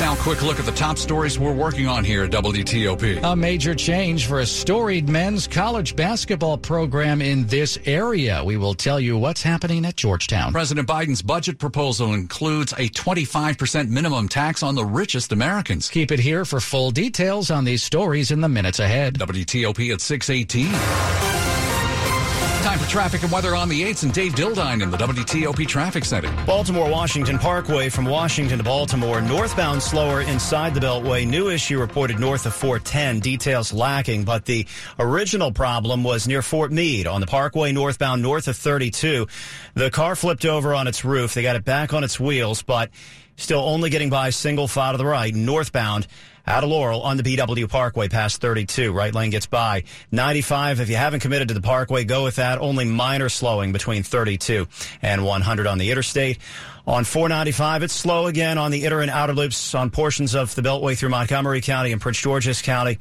Now, 0.03 0.15
quick 0.15 0.43
look 0.43 0.59
at 0.59 0.65
the 0.65 0.73
top 0.73 0.97
stories 0.97 1.39
we're 1.39 1.53
working 1.53 1.87
on 1.87 2.03
here 2.03 2.25
at 2.25 2.31
WTOP. 2.31 3.23
A 3.23 3.33
major 3.37 3.73
change 3.73 4.27
for 4.27 4.41
a 4.41 4.45
storied 4.45 5.07
men's 5.07 5.47
college 5.47 5.95
basketball 5.95 6.57
program 6.57 7.21
in 7.21 7.47
this 7.47 7.79
area. 7.85 8.43
We 8.43 8.57
will 8.57 8.73
tell 8.73 8.99
you 8.99 9.17
what's 9.17 9.41
happening 9.41 9.85
at 9.85 9.95
Georgetown. 9.95 10.51
President 10.51 10.89
Biden's 10.89 11.21
budget 11.21 11.57
proposal 11.57 12.13
includes 12.13 12.73
a 12.73 12.89
25% 12.89 13.87
minimum 13.87 14.27
tax 14.27 14.61
on 14.61 14.75
the 14.75 14.83
richest 14.83 15.31
Americans. 15.31 15.89
Keep 15.89 16.11
it 16.11 16.19
here 16.19 16.43
for 16.43 16.59
full 16.59 16.91
details 16.91 17.49
on 17.49 17.63
these 17.63 17.81
stories 17.81 18.29
in 18.29 18.41
the 18.41 18.49
minutes 18.49 18.79
ahead. 18.79 19.17
WTOP 19.17 19.93
at 19.93 20.01
618. 20.01 21.42
Time 22.63 22.79
for 22.79 22.89
traffic 22.89 23.23
and 23.23 23.31
weather 23.31 23.57
on 23.57 23.67
the 23.67 23.81
8s 23.81 24.03
and 24.03 24.13
Dave 24.13 24.35
Dildine 24.35 24.81
in 24.81 24.89
the 24.89 24.95
WTOP 24.95 25.67
Traffic 25.67 26.05
Center. 26.05 26.31
Baltimore 26.45 26.89
Washington 26.89 27.37
Parkway 27.37 27.89
from 27.89 28.05
Washington 28.05 28.57
to 28.57 28.63
Baltimore. 28.63 29.19
Northbound 29.19 29.83
slower 29.83 30.21
inside 30.21 30.73
the 30.73 30.79
Beltway. 30.79 31.27
New 31.27 31.49
issue 31.49 31.77
reported 31.77 32.21
north 32.21 32.45
of 32.45 32.53
410. 32.53 33.19
Details 33.19 33.73
lacking, 33.73 34.23
but 34.23 34.45
the 34.45 34.65
original 34.97 35.51
problem 35.51 36.05
was 36.05 36.25
near 36.25 36.41
Fort 36.41 36.71
Meade 36.71 37.05
on 37.05 37.19
the 37.19 37.27
Parkway 37.27 37.73
northbound 37.73 38.21
north 38.21 38.47
of 38.47 38.55
32. 38.55 39.27
The 39.73 39.91
car 39.91 40.15
flipped 40.15 40.45
over 40.45 40.73
on 40.73 40.87
its 40.87 41.03
roof. 41.03 41.33
They 41.33 41.41
got 41.41 41.57
it 41.57 41.65
back 41.65 41.93
on 41.93 42.05
its 42.05 42.17
wheels, 42.17 42.61
but 42.61 42.91
still 43.35 43.59
only 43.59 43.89
getting 43.89 44.09
by 44.09 44.29
single 44.29 44.69
file 44.69 44.93
to 44.93 44.97
the 44.97 45.05
right 45.05 45.35
northbound 45.35 46.07
out 46.45 46.63
of 46.63 46.69
Laurel 46.69 47.01
on 47.01 47.17
the 47.17 47.23
BW 47.23 47.69
Parkway 47.69 48.09
past 48.09 48.41
32. 48.41 48.91
Right 48.91 49.13
lane 49.13 49.31
gets 49.31 49.45
by. 49.45 49.83
95, 50.11 50.81
if 50.81 50.89
you 50.89 50.95
haven't 50.95 51.21
committed 51.21 51.47
to 51.49 51.53
the 51.53 51.61
Parkway, 51.61 52.03
go 52.03 52.23
with 52.23 52.35
that. 52.35 52.59
Only 52.59 52.85
minor 52.85 53.29
slowing 53.29 53.71
between 53.71 54.03
32 54.03 54.67
and 55.01 55.25
100 55.25 55.67
on 55.67 55.77
the 55.77 55.91
interstate. 55.91 56.39
On 56.85 57.05
495, 57.05 57.83
it's 57.83 57.93
slow 57.93 58.27
again 58.27 58.57
on 58.57 58.71
the 58.71 58.83
inner 58.83 58.99
and 58.99 59.09
outer 59.09 59.33
loops 59.33 59.73
on 59.73 59.89
portions 59.89 60.35
of 60.35 60.53
the 60.55 60.61
Beltway 60.61 60.97
through 60.97 61.09
Montgomery 61.09 61.61
County 61.61 61.93
and 61.93 62.01
Prince 62.01 62.19
George's 62.19 62.61
County. 62.61 62.99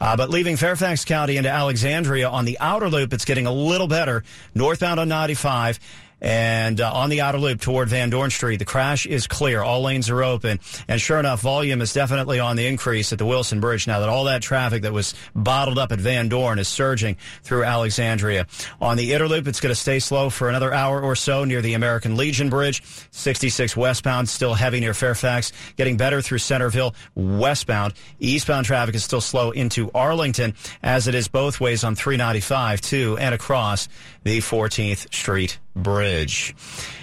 Uh, 0.00 0.16
but 0.16 0.30
leaving 0.30 0.56
Fairfax 0.56 1.04
County 1.04 1.36
into 1.36 1.48
Alexandria 1.48 2.28
on 2.28 2.44
the 2.44 2.58
outer 2.58 2.88
loop, 2.88 3.12
it's 3.12 3.24
getting 3.24 3.46
a 3.46 3.52
little 3.52 3.86
better. 3.86 4.24
Northbound 4.56 4.98
on 4.98 5.08
95 5.08 5.78
and 6.22 6.80
uh, 6.80 6.92
on 6.92 7.10
the 7.10 7.20
outer 7.20 7.38
loop 7.38 7.60
toward 7.60 7.88
Van 7.88 8.08
Dorn 8.08 8.30
Street, 8.30 8.58
the 8.58 8.64
crash 8.64 9.06
is 9.06 9.26
clear. 9.26 9.60
All 9.60 9.82
lanes 9.82 10.08
are 10.08 10.22
open. 10.22 10.60
And 10.86 11.00
sure 11.00 11.18
enough, 11.18 11.40
volume 11.40 11.82
is 11.82 11.92
definitely 11.92 12.38
on 12.38 12.54
the 12.54 12.66
increase 12.66 13.12
at 13.12 13.18
the 13.18 13.26
Wilson 13.26 13.60
Bridge 13.60 13.88
now 13.88 13.98
that 13.98 14.08
all 14.08 14.24
that 14.24 14.40
traffic 14.40 14.82
that 14.82 14.92
was 14.92 15.14
bottled 15.34 15.78
up 15.78 15.90
at 15.90 15.98
Van 15.98 16.28
Dorn 16.28 16.60
is 16.60 16.68
surging 16.68 17.16
through 17.42 17.64
Alexandria. 17.64 18.46
On 18.80 18.96
the 18.96 19.12
inner 19.12 19.26
loop, 19.26 19.48
it's 19.48 19.58
going 19.58 19.74
to 19.74 19.80
stay 19.80 19.98
slow 19.98 20.30
for 20.30 20.48
another 20.48 20.72
hour 20.72 21.00
or 21.00 21.16
so 21.16 21.44
near 21.44 21.60
the 21.60 21.74
American 21.74 22.16
Legion 22.16 22.48
Bridge. 22.48 22.82
66 23.10 23.76
westbound, 23.76 24.28
still 24.28 24.54
heavy 24.54 24.78
near 24.78 24.94
Fairfax. 24.94 25.52
Getting 25.76 25.96
better 25.96 26.22
through 26.22 26.38
Centreville 26.38 26.94
westbound. 27.16 27.94
Eastbound 28.20 28.64
traffic 28.64 28.94
is 28.94 29.02
still 29.02 29.20
slow 29.20 29.50
into 29.50 29.90
Arlington, 29.92 30.54
as 30.84 31.08
it 31.08 31.16
is 31.16 31.26
both 31.26 31.60
ways 31.60 31.82
on 31.82 31.96
395 31.96 32.80
to 32.82 33.18
and 33.18 33.34
across 33.34 33.88
the 34.22 34.38
14th 34.38 35.12
Street 35.12 35.58
Bridge. 35.74 36.54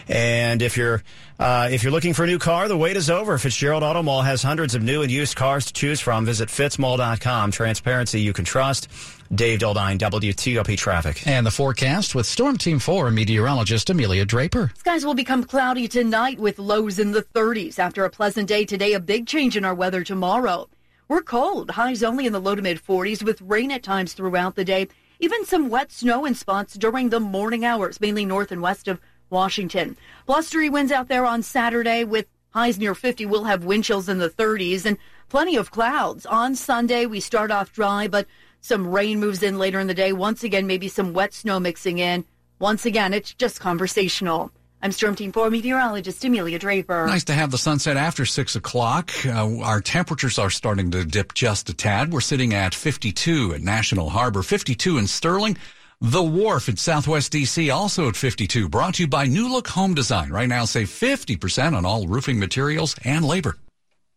And 0.07 0.61
if 0.61 0.77
you're 0.77 1.03
uh, 1.39 1.69
if 1.71 1.83
you're 1.83 1.91
looking 1.91 2.13
for 2.13 2.25
a 2.25 2.27
new 2.27 2.39
car, 2.39 2.67
the 2.67 2.75
wait 2.75 2.97
is 2.97 3.09
over. 3.09 3.37
Fitzgerald 3.37 3.81
Auto 3.81 4.03
Mall 4.03 4.21
has 4.21 4.43
hundreds 4.43 4.75
of 4.75 4.83
new 4.83 5.01
and 5.03 5.11
used 5.11 5.37
cars 5.37 5.67
to 5.67 5.73
choose 5.73 6.01
from. 6.01 6.25
Visit 6.25 6.49
fitzmall.com. 6.49 7.51
Transparency 7.51 8.19
you 8.19 8.33
can 8.33 8.43
trust. 8.43 8.89
Dave 9.33 9.59
Dildine, 9.59 9.97
WTOP 9.97 10.75
Traffic. 10.77 11.25
And 11.25 11.45
the 11.45 11.51
forecast 11.51 12.13
with 12.13 12.25
Storm 12.25 12.57
Team 12.57 12.79
4 12.79 13.11
meteorologist 13.11 13.89
Amelia 13.89 14.25
Draper. 14.25 14.71
Skies 14.75 15.05
will 15.05 15.13
become 15.13 15.43
cloudy 15.43 15.87
tonight 15.87 16.39
with 16.39 16.59
lows 16.59 16.99
in 16.99 17.11
the 17.11 17.21
30s. 17.21 17.79
After 17.79 18.03
a 18.03 18.09
pleasant 18.09 18.49
day 18.49 18.65
today, 18.65 18.93
a 18.93 18.99
big 18.99 19.27
change 19.27 19.55
in 19.55 19.63
our 19.63 19.75
weather 19.75 20.03
tomorrow. 20.03 20.67
We're 21.07 21.21
cold, 21.21 21.71
highs 21.71 22.03
only 22.03 22.25
in 22.25 22.33
the 22.33 22.41
low 22.41 22.55
to 22.55 22.61
mid 22.61 22.83
40s 22.83 23.23
with 23.23 23.41
rain 23.41 23.71
at 23.71 23.81
times 23.81 24.13
throughout 24.13 24.55
the 24.55 24.65
day. 24.65 24.89
Even 25.21 25.43
some 25.43 25.69
wet 25.69 25.91
snow 25.91 26.23
in 26.23 26.33
spots 26.33 26.75
during 26.75 27.09
the 27.09 27.19
morning 27.19 27.65
hours, 27.65 27.99
mainly 27.99 28.23
north 28.23 28.53
and 28.53 28.61
west 28.61 28.87
of 28.87 29.01
Washington. 29.29 29.97
Blustery 30.25 30.69
winds 30.69 30.93
out 30.93 31.09
there 31.09 31.25
on 31.25 31.43
Saturday 31.43 32.05
with 32.05 32.25
highs 32.51 32.79
near 32.79 32.95
50. 32.95 33.25
We'll 33.25 33.43
have 33.43 33.65
wind 33.65 33.83
chills 33.83 34.07
in 34.07 34.19
the 34.19 34.29
30s 34.29 34.85
and 34.85 34.97
plenty 35.27 35.57
of 35.57 35.71
clouds. 35.71 36.25
On 36.25 36.55
Sunday, 36.55 37.05
we 37.05 37.19
start 37.19 37.51
off 37.51 37.73
dry, 37.73 38.07
but 38.07 38.27
some 38.61 38.87
rain 38.87 39.19
moves 39.19 39.43
in 39.43 39.57
later 39.57 39.81
in 39.81 39.87
the 39.87 39.93
day. 39.93 40.13
Once 40.13 40.41
again, 40.45 40.65
maybe 40.65 40.87
some 40.87 41.11
wet 41.11 41.33
snow 41.33 41.59
mixing 41.59 41.97
in. 41.97 42.23
Once 42.57 42.85
again, 42.85 43.13
it's 43.13 43.33
just 43.33 43.59
conversational. 43.59 44.53
I'm 44.81 44.93
Storm 44.93 45.15
Team 45.15 45.33
4 45.33 45.49
meteorologist 45.49 46.23
Amelia 46.23 46.57
Draper. 46.57 47.05
Nice 47.05 47.25
to 47.25 47.33
have 47.33 47.51
the 47.51 47.57
sunset 47.57 47.97
after 47.97 48.25
6 48.25 48.55
o'clock. 48.55 49.11
Uh, 49.25 49.59
our 49.59 49.81
temperatures 49.81 50.39
are 50.39 50.49
starting 50.49 50.89
to 50.91 51.03
dip 51.03 51.33
just 51.33 51.69
a 51.69 51.73
tad. 51.73 52.13
We're 52.13 52.21
sitting 52.21 52.53
at 52.53 52.73
52 52.73 53.55
at 53.55 53.61
National 53.61 54.09
Harbor, 54.09 54.41
52 54.41 54.97
in 54.97 55.07
Sterling. 55.07 55.57
The 55.99 56.23
Wharf 56.23 56.69
at 56.69 56.79
Southwest 56.79 57.33
DC 57.33 57.73
also 57.73 58.07
at 58.07 58.15
52. 58.15 58.69
Brought 58.69 58.95
to 58.95 59.03
you 59.03 59.07
by 59.09 59.25
New 59.25 59.51
Look 59.51 59.67
Home 59.67 59.93
Design. 59.93 60.29
Right 60.29 60.47
now, 60.47 60.63
save 60.63 60.87
50% 60.87 61.75
on 61.75 61.85
all 61.85 62.07
roofing 62.07 62.39
materials 62.39 62.95
and 63.03 63.25
labor. 63.25 63.57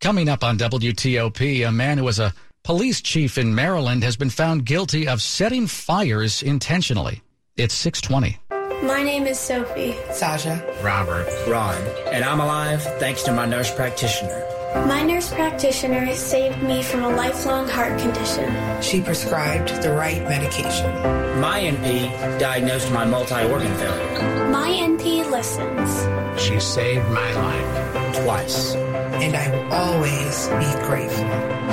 Coming 0.01 0.29
up 0.29 0.45
on 0.45 0.59
WTOP, 0.59 1.67
a 1.67 1.73
man 1.73 1.99
who 1.99 2.05
was 2.05 2.21
a 2.21 2.33
police 2.63 3.01
chief 3.01 3.37
in 3.37 3.53
Maryland 3.53 4.05
has 4.05 4.17
been 4.17 4.31
found 4.31 4.65
guilty 4.65 5.09
of 5.09 5.21
setting 5.21 5.67
fires 5.67 6.41
intentionally. 6.41 7.21
It's 7.59 7.75
620. 7.75 8.39
My 8.87 9.03
name 9.03 9.27
is 9.27 9.39
Sophie. 9.39 9.95
Sasha. 10.11 10.65
Robert. 10.83 11.29
Ron. 11.47 11.77
And 12.11 12.25
I'm 12.25 12.41
alive 12.41 12.83
thanks 12.99 13.23
to 13.25 13.33
my 13.33 13.45
nurse 13.45 13.71
practitioner. 13.75 14.43
My 14.87 15.03
nurse 15.03 15.31
practitioner 15.35 16.15
saved 16.15 16.63
me 16.63 16.83
from 16.83 17.05
a 17.05 17.11
lifelong 17.11 17.69
heart 17.69 18.01
condition. 18.01 18.51
She 18.81 19.03
prescribed 19.03 19.83
the 19.83 19.93
right 19.93 20.23
medication. 20.23 20.91
My 21.43 21.61
NP 21.61 22.41
diagnosed 22.41 22.91
my 22.91 23.05
multi 23.05 23.45
organ 23.45 23.75
failure. 23.75 24.49
My 24.49 24.71
NP 24.71 25.31
listens. 25.31 26.41
She 26.43 26.59
saved 26.59 27.07
my 27.11 27.33
life 27.35 28.25
twice. 28.25 28.75
And 29.23 29.37
I 29.37 29.49
will 29.51 29.73
always 29.73 30.49
be 30.49 30.71
grateful. 30.87 31.25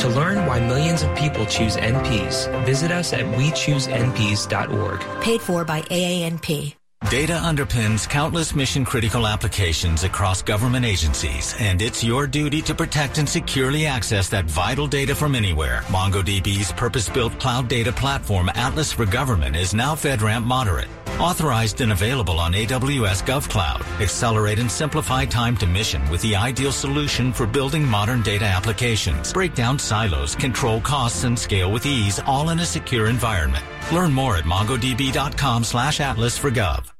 To 0.02 0.08
learn 0.10 0.46
why 0.46 0.60
millions 0.60 1.02
of 1.02 1.18
people 1.18 1.46
choose 1.48 1.76
NPs, 1.76 2.48
visit 2.64 2.92
us 2.92 3.12
at 3.12 3.26
wechoosenps.org. 3.26 5.24
Paid 5.24 5.42
for 5.42 5.66
by 5.66 5.82
AANP. 5.82 6.76
Data 7.10 7.34
underpins 7.34 8.08
countless 8.08 8.54
mission 8.54 8.86
critical 8.86 9.26
applications 9.26 10.04
across 10.04 10.44
government 10.44 10.86
agencies, 10.86 11.56
and 11.60 11.82
it's 11.82 12.04
your 12.04 12.28
duty 12.28 12.62
to 12.62 12.76
protect 12.76 13.18
and 13.18 13.28
securely 13.28 13.88
access 13.88 14.30
that 14.30 14.46
vital 14.46 14.86
data 14.86 15.16
from 15.16 15.34
anywhere. 15.34 15.82
MongoDB's 15.88 16.72
purpose-built 16.74 17.40
cloud 17.40 17.68
data 17.68 17.92
platform 17.92 18.52
Atlas 18.54 18.92
for 18.92 19.06
Government 19.08 19.56
is 19.56 19.74
now 19.74 19.96
FedRAMP 19.96 20.44
moderate. 20.44 20.90
Authorized 21.20 21.82
and 21.82 21.92
available 21.92 22.40
on 22.40 22.54
AWS 22.54 23.24
GovCloud. 23.26 23.82
Accelerate 24.02 24.58
and 24.60 24.72
simplify 24.72 25.26
time 25.26 25.58
to 25.58 25.68
mission 25.68 26.10
with 26.10 26.22
the 26.22 26.34
ideal 26.34 26.72
solution 26.72 27.34
for 27.34 27.46
building 27.46 27.86
modern 27.86 28.22
data 28.22 28.46
applications. 28.46 29.34
Break 29.34 29.54
down 29.54 29.78
silos, 29.78 30.34
control 30.34 30.80
costs, 30.80 31.26
and 31.26 31.38
scale 31.38 31.74
with 31.74 31.86
ease, 31.86 32.22
all 32.26 32.52
in 32.52 32.60
a 32.60 32.66
secure 32.66 33.08
environment. 33.08 33.66
Learn 33.92 34.14
more 34.14 34.38
at 34.38 34.46
mongodb.com 34.46 35.66
slash 35.66 36.00
atlas 36.00 36.38
for 36.38 36.52
gov. 36.52 36.99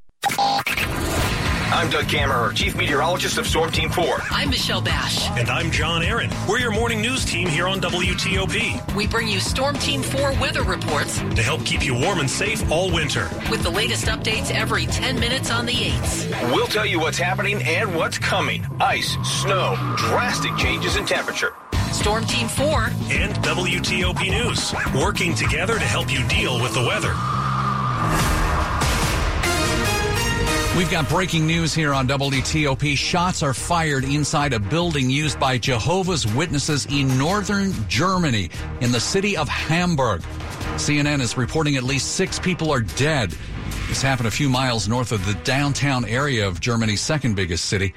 I'm 1.72 1.88
Doug 1.88 2.06
Kammerer, 2.06 2.52
Chief 2.52 2.74
Meteorologist 2.74 3.38
of 3.38 3.46
Storm 3.46 3.70
Team 3.70 3.90
4. 3.90 4.22
I'm 4.32 4.50
Michelle 4.50 4.80
Basch. 4.80 5.30
And 5.38 5.48
I'm 5.48 5.70
John 5.70 6.02
Aaron. 6.02 6.28
We're 6.48 6.58
your 6.58 6.72
morning 6.72 7.00
news 7.00 7.24
team 7.24 7.46
here 7.46 7.68
on 7.68 7.80
WTOP. 7.80 8.96
We 8.96 9.06
bring 9.06 9.28
you 9.28 9.38
Storm 9.38 9.76
Team 9.76 10.02
4 10.02 10.32
weather 10.40 10.64
reports 10.64 11.20
to 11.20 11.42
help 11.42 11.64
keep 11.64 11.84
you 11.84 11.94
warm 11.94 12.18
and 12.18 12.28
safe 12.28 12.68
all 12.72 12.90
winter. 12.90 13.30
With 13.52 13.62
the 13.62 13.70
latest 13.70 14.06
updates 14.06 14.50
every 14.50 14.86
10 14.86 15.20
minutes 15.20 15.52
on 15.52 15.64
the 15.64 15.72
8s. 15.72 16.52
We'll 16.52 16.66
tell 16.66 16.86
you 16.86 16.98
what's 16.98 17.18
happening 17.18 17.62
and 17.62 17.94
what's 17.94 18.18
coming. 18.18 18.66
Ice, 18.80 19.16
snow, 19.22 19.76
drastic 19.96 20.56
changes 20.56 20.96
in 20.96 21.06
temperature. 21.06 21.54
Storm 21.92 22.24
Team 22.24 22.48
4 22.48 22.84
and 23.10 23.32
WTOP 23.44 24.28
News, 24.28 24.74
working 25.00 25.36
together 25.36 25.78
to 25.78 25.84
help 25.84 26.12
you 26.12 26.26
deal 26.26 26.60
with 26.60 26.74
the 26.74 26.82
weather. 26.82 27.14
We've 30.80 30.90
got 30.90 31.10
breaking 31.10 31.46
news 31.46 31.74
here 31.74 31.92
on 31.92 32.08
WTOP. 32.08 32.96
Shots 32.96 33.42
are 33.42 33.52
fired 33.52 34.02
inside 34.02 34.54
a 34.54 34.58
building 34.58 35.10
used 35.10 35.38
by 35.38 35.58
Jehovah's 35.58 36.26
Witnesses 36.26 36.86
in 36.86 37.18
northern 37.18 37.74
Germany 37.86 38.48
in 38.80 38.90
the 38.90 38.98
city 38.98 39.36
of 39.36 39.46
Hamburg. 39.46 40.22
CNN 40.76 41.20
is 41.20 41.36
reporting 41.36 41.76
at 41.76 41.82
least 41.82 42.12
six 42.12 42.38
people 42.38 42.70
are 42.72 42.80
dead. 42.80 43.36
This 43.88 44.00
happened 44.00 44.28
a 44.28 44.30
few 44.30 44.48
miles 44.48 44.88
north 44.88 45.12
of 45.12 45.26
the 45.26 45.34
downtown 45.44 46.06
area 46.06 46.48
of 46.48 46.60
Germany's 46.60 47.02
second 47.02 47.36
biggest 47.36 47.66
city. 47.66 47.92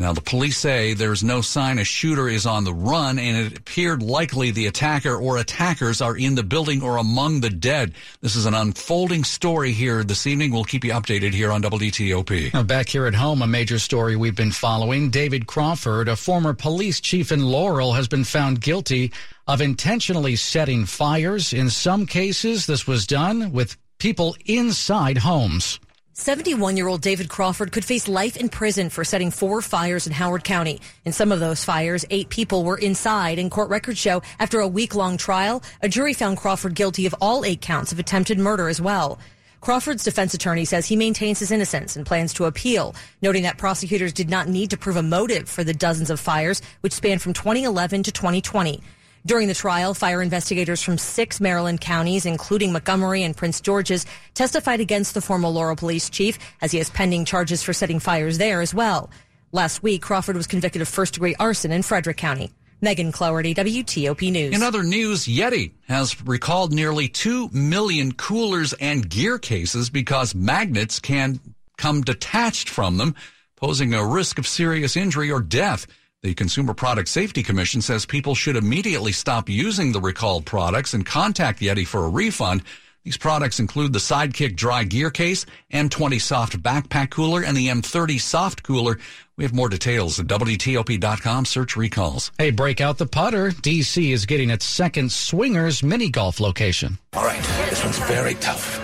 Now, 0.00 0.14
the 0.14 0.22
police 0.22 0.56
say 0.56 0.94
there's 0.94 1.22
no 1.22 1.42
sign 1.42 1.78
a 1.78 1.84
shooter 1.84 2.26
is 2.26 2.46
on 2.46 2.64
the 2.64 2.72
run, 2.72 3.18
and 3.18 3.36
it 3.36 3.58
appeared 3.58 4.02
likely 4.02 4.50
the 4.50 4.66
attacker 4.66 5.14
or 5.14 5.36
attackers 5.36 6.00
are 6.00 6.16
in 6.16 6.36
the 6.36 6.42
building 6.42 6.82
or 6.82 6.96
among 6.96 7.42
the 7.42 7.50
dead. 7.50 7.92
This 8.22 8.34
is 8.34 8.46
an 8.46 8.54
unfolding 8.54 9.24
story 9.24 9.72
here 9.72 10.02
this 10.02 10.26
evening. 10.26 10.52
We'll 10.52 10.64
keep 10.64 10.86
you 10.86 10.92
updated 10.92 11.34
here 11.34 11.52
on 11.52 11.62
WTOP. 11.62 12.54
Now, 12.54 12.62
back 12.62 12.88
here 12.88 13.04
at 13.04 13.14
home, 13.14 13.42
a 13.42 13.46
major 13.46 13.78
story 13.78 14.16
we've 14.16 14.34
been 14.34 14.52
following. 14.52 15.10
David 15.10 15.46
Crawford, 15.46 16.08
a 16.08 16.16
former 16.16 16.54
police 16.54 16.98
chief 16.98 17.30
in 17.30 17.44
Laurel, 17.44 17.92
has 17.92 18.08
been 18.08 18.24
found 18.24 18.62
guilty 18.62 19.12
of 19.46 19.60
intentionally 19.60 20.34
setting 20.34 20.86
fires. 20.86 21.52
In 21.52 21.68
some 21.68 22.06
cases, 22.06 22.64
this 22.64 22.86
was 22.86 23.06
done 23.06 23.52
with 23.52 23.76
people 23.98 24.34
inside 24.46 25.18
homes. 25.18 25.78
71 26.20 26.76
year 26.76 26.86
old 26.86 27.00
David 27.00 27.30
Crawford 27.30 27.72
could 27.72 27.82
face 27.82 28.06
life 28.06 28.36
in 28.36 28.50
prison 28.50 28.90
for 28.90 29.04
setting 29.04 29.30
four 29.30 29.62
fires 29.62 30.06
in 30.06 30.12
Howard 30.12 30.44
County. 30.44 30.78
In 31.06 31.12
some 31.14 31.32
of 31.32 31.40
those 31.40 31.64
fires, 31.64 32.04
eight 32.10 32.28
people 32.28 32.62
were 32.62 32.76
inside, 32.76 33.38
and 33.38 33.50
court 33.50 33.70
records 33.70 33.98
show 33.98 34.20
after 34.38 34.60
a 34.60 34.68
week 34.68 34.94
long 34.94 35.16
trial, 35.16 35.62
a 35.80 35.88
jury 35.88 36.12
found 36.12 36.36
Crawford 36.36 36.74
guilty 36.74 37.06
of 37.06 37.14
all 37.22 37.42
eight 37.46 37.62
counts 37.62 37.90
of 37.90 37.98
attempted 37.98 38.38
murder 38.38 38.68
as 38.68 38.82
well. 38.82 39.18
Crawford's 39.62 40.04
defense 40.04 40.34
attorney 40.34 40.66
says 40.66 40.84
he 40.84 40.94
maintains 40.94 41.38
his 41.38 41.50
innocence 41.50 41.96
and 41.96 42.04
plans 42.04 42.34
to 42.34 42.44
appeal, 42.44 42.94
noting 43.22 43.44
that 43.44 43.56
prosecutors 43.56 44.12
did 44.12 44.28
not 44.28 44.46
need 44.46 44.68
to 44.68 44.76
prove 44.76 44.96
a 44.96 45.02
motive 45.02 45.48
for 45.48 45.64
the 45.64 45.72
dozens 45.72 46.10
of 46.10 46.20
fires, 46.20 46.60
which 46.82 46.92
spanned 46.92 47.22
from 47.22 47.32
2011 47.32 48.02
to 48.02 48.12
2020. 48.12 48.82
During 49.26 49.48
the 49.48 49.54
trial, 49.54 49.92
fire 49.92 50.22
investigators 50.22 50.82
from 50.82 50.96
six 50.96 51.40
Maryland 51.40 51.82
counties, 51.82 52.24
including 52.24 52.72
Montgomery 52.72 53.22
and 53.22 53.36
Prince 53.36 53.60
George's, 53.60 54.06
testified 54.34 54.80
against 54.80 55.12
the 55.12 55.20
former 55.20 55.48
Laurel 55.48 55.76
police 55.76 56.08
chief 56.08 56.38
as 56.62 56.72
he 56.72 56.78
has 56.78 56.88
pending 56.88 57.26
charges 57.26 57.62
for 57.62 57.74
setting 57.74 58.00
fires 58.00 58.38
there 58.38 58.62
as 58.62 58.72
well. 58.72 59.10
Last 59.52 59.82
week, 59.82 60.00
Crawford 60.00 60.36
was 60.36 60.46
convicted 60.46 60.80
of 60.80 60.88
first 60.88 61.14
degree 61.14 61.34
arson 61.38 61.70
in 61.70 61.82
Frederick 61.82 62.16
County. 62.16 62.50
Megan 62.80 63.12
Cloherty, 63.12 63.54
WTOP 63.54 64.32
News. 64.32 64.54
In 64.54 64.62
other 64.62 64.82
news, 64.82 65.26
Yeti 65.26 65.72
has 65.86 66.18
recalled 66.22 66.72
nearly 66.72 67.08
2 67.08 67.50
million 67.50 68.12
coolers 68.12 68.72
and 68.74 69.06
gear 69.06 69.38
cases 69.38 69.90
because 69.90 70.34
magnets 70.34 70.98
can 70.98 71.40
come 71.76 72.00
detached 72.00 72.70
from 72.70 72.96
them, 72.96 73.14
posing 73.56 73.92
a 73.92 74.06
risk 74.06 74.38
of 74.38 74.46
serious 74.46 74.96
injury 74.96 75.30
or 75.30 75.42
death. 75.42 75.86
The 76.22 76.34
Consumer 76.34 76.74
Product 76.74 77.08
Safety 77.08 77.42
Commission 77.42 77.80
says 77.80 78.04
people 78.04 78.34
should 78.34 78.54
immediately 78.54 79.10
stop 79.10 79.48
using 79.48 79.92
the 79.92 80.02
recalled 80.02 80.44
products 80.44 80.92
and 80.92 81.06
contact 81.06 81.60
Yeti 81.60 81.86
for 81.86 82.04
a 82.04 82.10
refund. 82.10 82.62
These 83.04 83.16
products 83.16 83.58
include 83.58 83.94
the 83.94 84.00
Sidekick 84.00 84.54
dry 84.54 84.84
gear 84.84 85.10
case, 85.10 85.46
M20 85.72 86.20
soft 86.20 86.62
backpack 86.62 87.08
cooler, 87.08 87.42
and 87.42 87.56
the 87.56 87.68
M30 87.68 88.20
soft 88.20 88.62
cooler. 88.62 88.98
We 89.38 89.44
have 89.44 89.54
more 89.54 89.70
details 89.70 90.20
at 90.20 90.26
WTOP.com. 90.26 91.46
Search 91.46 91.74
recalls. 91.74 92.32
Hey, 92.36 92.50
break 92.50 92.82
out 92.82 92.98
the 92.98 93.06
putter. 93.06 93.52
DC 93.52 94.12
is 94.12 94.26
getting 94.26 94.50
its 94.50 94.66
second 94.66 95.10
swingers 95.10 95.82
mini 95.82 96.10
golf 96.10 96.38
location. 96.38 96.98
All 97.14 97.24
right, 97.24 97.42
this 97.70 97.82
one's 97.82 97.98
very 98.00 98.34
tough. 98.34 98.78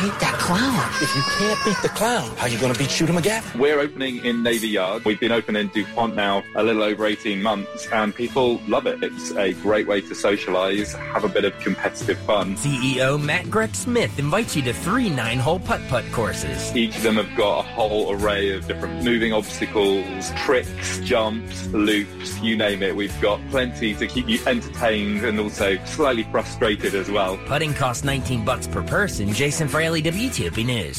Beat 0.00 0.18
that 0.20 0.38
clown. 0.38 0.90
If 1.02 1.14
you 1.14 1.20
can't 1.36 1.62
beat 1.62 1.76
the 1.82 1.90
clown, 1.90 2.34
how 2.36 2.46
are 2.46 2.48
you 2.48 2.58
going 2.58 2.72
to 2.72 2.78
beat 2.78 2.90
Shoot 2.90 3.10
'em 3.10 3.18
again? 3.18 3.42
We're 3.54 3.78
opening 3.80 4.24
in 4.24 4.42
Navy 4.42 4.68
Yard. 4.68 5.04
We've 5.04 5.20
been 5.20 5.30
open 5.30 5.56
in 5.56 5.68
DuPont 5.68 6.16
now 6.16 6.42
a 6.54 6.62
little 6.62 6.82
over 6.82 7.04
18 7.04 7.42
months, 7.42 7.86
and 7.92 8.14
people 8.14 8.62
love 8.66 8.86
it. 8.86 9.02
It's 9.02 9.30
a 9.32 9.52
great 9.52 9.86
way 9.86 10.00
to 10.00 10.14
socialize, 10.14 10.94
have 10.94 11.24
a 11.24 11.28
bit 11.28 11.44
of 11.44 11.52
competitive 11.60 12.16
fun. 12.20 12.56
CEO 12.56 13.22
Matt 13.22 13.50
Grech-Smith 13.50 14.18
invites 14.18 14.56
you 14.56 14.62
to 14.62 14.72
three 14.72 15.10
nine 15.10 15.38
hole 15.38 15.60
putt 15.60 15.82
putt 15.88 16.10
courses. 16.12 16.74
Each 16.74 16.96
of 16.96 17.02
them 17.02 17.16
have 17.16 17.36
got 17.36 17.58
a 17.58 17.62
whole 17.62 18.14
array 18.14 18.54
of 18.54 18.66
different 18.66 19.04
moving 19.04 19.34
obstacles, 19.34 20.30
tricks, 20.36 20.98
jumps, 21.00 21.66
loops, 21.74 22.38
you 22.40 22.56
name 22.56 22.82
it. 22.82 22.96
We've 22.96 23.20
got 23.20 23.38
plenty 23.50 23.94
to 23.96 24.06
keep 24.06 24.30
you 24.30 24.38
entertained 24.46 25.26
and 25.26 25.38
also 25.38 25.76
slightly 25.84 26.22
frustrated 26.24 26.94
as 26.94 27.10
well. 27.10 27.36
Putting 27.44 27.74
costs 27.74 28.02
19 28.02 28.46
bucks 28.46 28.66
per 28.66 28.82
person. 28.82 29.30
Jason 29.34 29.68
Fraley, 29.68 29.89
WTOP 29.98 30.64
News. 30.64 30.98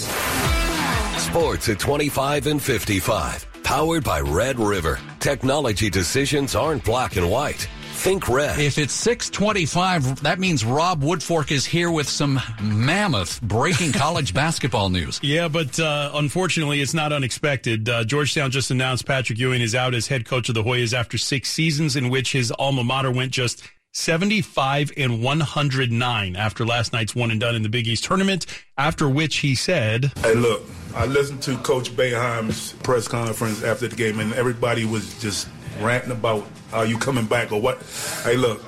Sports 1.21 1.69
at 1.69 1.79
25 1.79 2.47
and 2.47 2.61
55. 2.61 3.47
Powered 3.63 4.03
by 4.03 4.19
Red 4.19 4.59
River. 4.59 4.99
Technology 5.19 5.89
decisions 5.89 6.55
aren't 6.55 6.83
black 6.83 7.15
and 7.15 7.31
white. 7.31 7.69
Think 7.93 8.27
red. 8.27 8.59
If 8.59 8.77
it's 8.79 8.93
625, 8.93 10.23
that 10.23 10.39
means 10.39 10.65
Rob 10.65 11.03
Woodfork 11.03 11.51
is 11.51 11.65
here 11.65 11.91
with 11.91 12.09
some 12.09 12.39
mammoth 12.59 13.39
breaking 13.43 13.91
college 13.91 14.33
basketball 14.43 14.89
news. 14.89 15.19
Yeah, 15.21 15.47
but 15.47 15.79
uh, 15.79 16.11
unfortunately, 16.15 16.81
it's 16.81 16.95
not 16.95 17.13
unexpected. 17.13 17.87
Uh, 17.87 18.03
Georgetown 18.03 18.49
just 18.49 18.71
announced 18.71 19.05
Patrick 19.05 19.37
Ewing 19.37 19.61
is 19.61 19.75
out 19.75 19.93
as 19.93 20.07
head 20.07 20.25
coach 20.25 20.49
of 20.49 20.55
the 20.55 20.63
Hoyas 20.63 20.97
after 20.97 21.17
six 21.17 21.49
seasons 21.49 21.95
in 21.95 22.09
which 22.09 22.31
his 22.31 22.51
alma 22.51 22.83
mater 22.83 23.11
went 23.11 23.31
just 23.31 23.63
75 23.93 24.93
and 24.95 25.21
109 25.21 26.35
after 26.37 26.65
last 26.65 26.93
night's 26.93 27.13
one 27.13 27.29
and 27.29 27.41
done 27.41 27.55
in 27.55 27.61
the 27.61 27.69
Big 27.69 27.87
East 27.87 28.05
tournament, 28.05 28.45
after 28.77 29.09
which 29.09 29.37
he 29.37 29.53
said, 29.53 30.13
Hey, 30.19 30.33
look, 30.33 30.63
I 30.95 31.05
listened 31.05 31.41
to 31.43 31.57
Coach 31.57 31.91
Boeheim's 31.91 32.71
press 32.83 33.09
conference 33.09 33.63
after 33.63 33.89
the 33.89 33.95
game, 33.95 34.19
and 34.19 34.33
everybody 34.33 34.85
was 34.85 35.19
just 35.21 35.49
ranting 35.81 36.11
about 36.11 36.47
are 36.71 36.85
you 36.85 36.97
coming 36.97 37.25
back 37.25 37.51
or 37.51 37.59
what. 37.59 37.81
Hey, 38.23 38.37
look, 38.37 38.63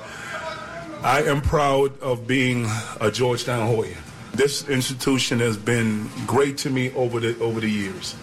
I 1.02 1.22
am 1.22 1.40
proud 1.40 1.98
of 2.00 2.26
being 2.26 2.66
a 3.00 3.10
Georgetown 3.10 3.66
Hoya. 3.66 3.96
This 4.34 4.68
institution 4.68 5.40
has 5.40 5.56
been 5.56 6.10
great 6.26 6.58
to 6.58 6.70
me 6.70 6.92
over 6.92 7.18
the 7.18 7.38
over 7.40 7.60
the 7.60 7.70
years. 7.70 8.14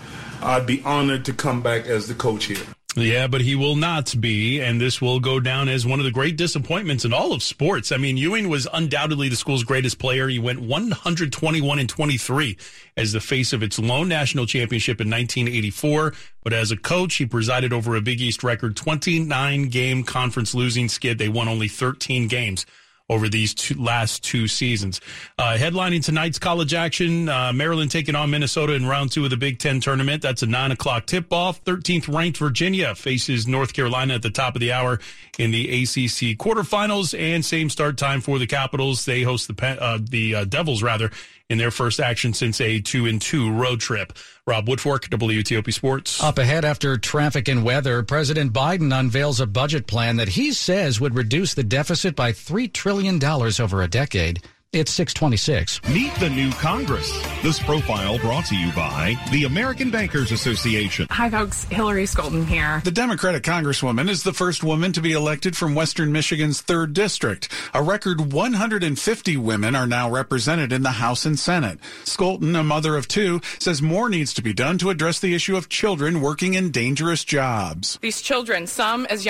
I'd 0.44 0.68
be 0.68 0.84
honored 0.84 1.26
to 1.26 1.34
come 1.34 1.62
back 1.62 1.88
as 1.88 2.08
the 2.08 2.14
coach 2.14 2.46
here. 2.46 2.66
Yeah, 2.96 3.28
but 3.28 3.40
he 3.40 3.56
will 3.56 3.78
not 3.78 4.14
be, 4.20 4.60
and 4.60 4.82
this 4.82 5.02
will 5.02 5.22
go 5.22 5.40
down 5.40 5.70
as 5.70 5.86
one 5.86 6.00
of 6.00 6.06
the 6.06 6.12
great 6.12 6.36
disappointments 6.36 7.06
in 7.06 7.14
all 7.14 7.32
of 7.32 7.42
sports. 7.42 7.94
I 7.94 7.98
mean, 7.98 8.18
Ewing 8.18 8.50
was 8.50 8.68
undoubtedly 8.74 9.30
the 9.30 9.38
school's 9.38 9.64
greatest 9.64 9.98
player. 9.98 10.28
He 10.28 10.40
went 10.40 10.60
121 10.60 11.80
and 11.80 11.88
23 11.88 12.58
as 12.98 13.14
the 13.14 13.22
face 13.22 13.54
of 13.54 13.64
its 13.64 13.80
lone 13.80 14.10
national 14.10 14.46
championship 14.46 15.00
in 15.00 15.10
1984. 15.10 16.14
But 16.44 16.52
as 16.52 16.72
a 16.72 16.78
coach, 16.78 17.16
he 17.16 17.26
presided 17.26 17.72
over 17.72 17.96
a 17.96 18.02
Big 18.02 18.20
East 18.20 18.44
record 18.44 18.76
29 18.76 19.70
game 19.70 20.04
conference 20.04 20.54
losing 20.54 20.90
skid. 20.90 21.18
They 21.18 21.30
won 21.30 21.48
only 21.48 21.70
13 21.70 22.28
games 22.28 22.66
over 23.12 23.28
these 23.28 23.54
two, 23.54 23.76
last 23.76 24.24
two 24.24 24.48
seasons. 24.48 25.02
Uh, 25.38 25.58
headlining 25.58 26.04
tonight's 26.04 26.40
college 26.40 26.74
action, 26.74 27.28
uh, 27.28 27.52
Maryland 27.52 27.92
taking 27.92 28.16
on 28.16 28.30
Minnesota 28.30 28.74
in 28.74 28.86
round 28.86 29.12
two 29.12 29.26
of 29.26 29.30
the 29.30 29.38
Big 29.38 29.60
Ten 29.60 29.82
tournament. 29.82 30.22
That's 30.22 30.44
a 30.44 30.48
nine 30.48 30.72
o'clock 30.72 31.06
tip 31.08 31.32
off. 31.34 31.62
13th 31.66 32.08
ranked 32.08 32.38
Virginia 32.38 32.96
faces 32.96 33.46
North 33.46 33.74
Carolina 33.74 34.14
at 34.14 34.22
the 34.22 34.30
top 34.30 34.56
of 34.56 34.62
the 34.62 34.72
hour 34.72 35.00
in 35.38 35.52
the 35.52 35.84
ACC 35.84 36.38
quarterfinals 36.38 37.18
and 37.20 37.44
same 37.44 37.70
start 37.70 37.98
time 37.98 38.22
for 38.22 38.40
the 38.40 38.48
Capitals. 38.48 39.04
They 39.04 39.24
host 39.24 39.54
the, 39.54 39.82
uh, 39.82 40.00
the 40.02 40.36
uh, 40.36 40.46
Devils 40.46 40.82
rather 40.82 41.12
in 41.52 41.58
their 41.58 41.70
first 41.70 42.00
action 42.00 42.34
since 42.34 42.62
a 42.62 42.80
two 42.80 43.06
and 43.06 43.22
two 43.22 43.52
road 43.52 43.82
trip. 43.82 44.14
Rob 44.48 44.68
Woodfork, 44.68 45.10
WTOP 45.10 45.74
Sports. 45.74 46.24
Up 46.24 46.38
ahead 46.38 46.64
after 46.64 46.98
traffic 46.98 47.50
and 47.50 47.64
weather, 47.64 48.02
President 48.04 48.54
Biden 48.54 48.98
unveils 48.98 49.42
a 49.42 49.46
budget 49.46 49.86
plan 49.86 50.16
that 50.16 50.30
he 50.30 50.54
says 50.54 51.02
would 51.02 51.16
reduce 51.16 51.54
the 51.54 51.64
deficit 51.64 52.16
by 52.16 52.32
$3 52.32 52.72
trillion 52.72 53.22
over 53.24 53.82
a 53.82 53.88
decade. 53.90 54.42
It's 54.74 54.94
626. 54.94 55.82
Meet 55.90 56.16
the 56.16 56.30
new 56.30 56.50
Congress. 56.52 57.12
This 57.44 57.60
profile 57.60 58.18
brought 58.20 58.46
to 58.46 58.56
you 58.56 58.72
by 58.72 59.18
the 59.30 59.44
American 59.44 59.92
Bankers 59.92 60.32
Association. 60.32 61.08
Hi, 61.12 61.30
folks. 61.30 61.66
Hillary 61.66 62.06
Scholten 62.06 62.46
here. 62.46 62.82
The 62.86 62.92
Democratic 62.92 63.44
Congresswoman 63.44 64.08
is 64.08 64.24
the 64.24 64.32
first 64.32 64.64
woman 64.64 64.94
to 64.94 65.02
be 65.02 65.12
elected 65.12 65.58
from 65.58 65.76
Western 65.76 66.14
Michigan's 66.14 66.62
3rd 66.62 66.94
District. 66.94 67.50
A 67.74 67.84
record 67.84 68.32
150 68.32 69.36
women 69.36 69.76
are 69.76 69.86
now 69.86 70.10
represented 70.10 70.72
in 70.72 70.84
the 70.84 70.92
House 70.92 71.26
and 71.26 71.38
Senate. 71.38 71.78
Scholten, 72.06 72.58
a 72.58 72.64
mother 72.64 72.96
of 72.96 73.10
two, 73.10 73.42
says 73.60 73.82
more 73.82 74.08
needs 74.08 74.34
to 74.36 74.42
be 74.42 74.54
done 74.54 74.78
to 74.78 74.90
address 74.90 75.20
the 75.20 75.36
issue 75.36 75.58
of 75.58 75.68
children 75.68 76.22
working 76.22 76.54
in 76.54 76.72
dangerous 76.72 77.26
jobs. 77.26 78.00
These 78.02 78.22
children, 78.22 78.68
some 78.68 79.06
as 79.08 79.26
young 79.26 79.30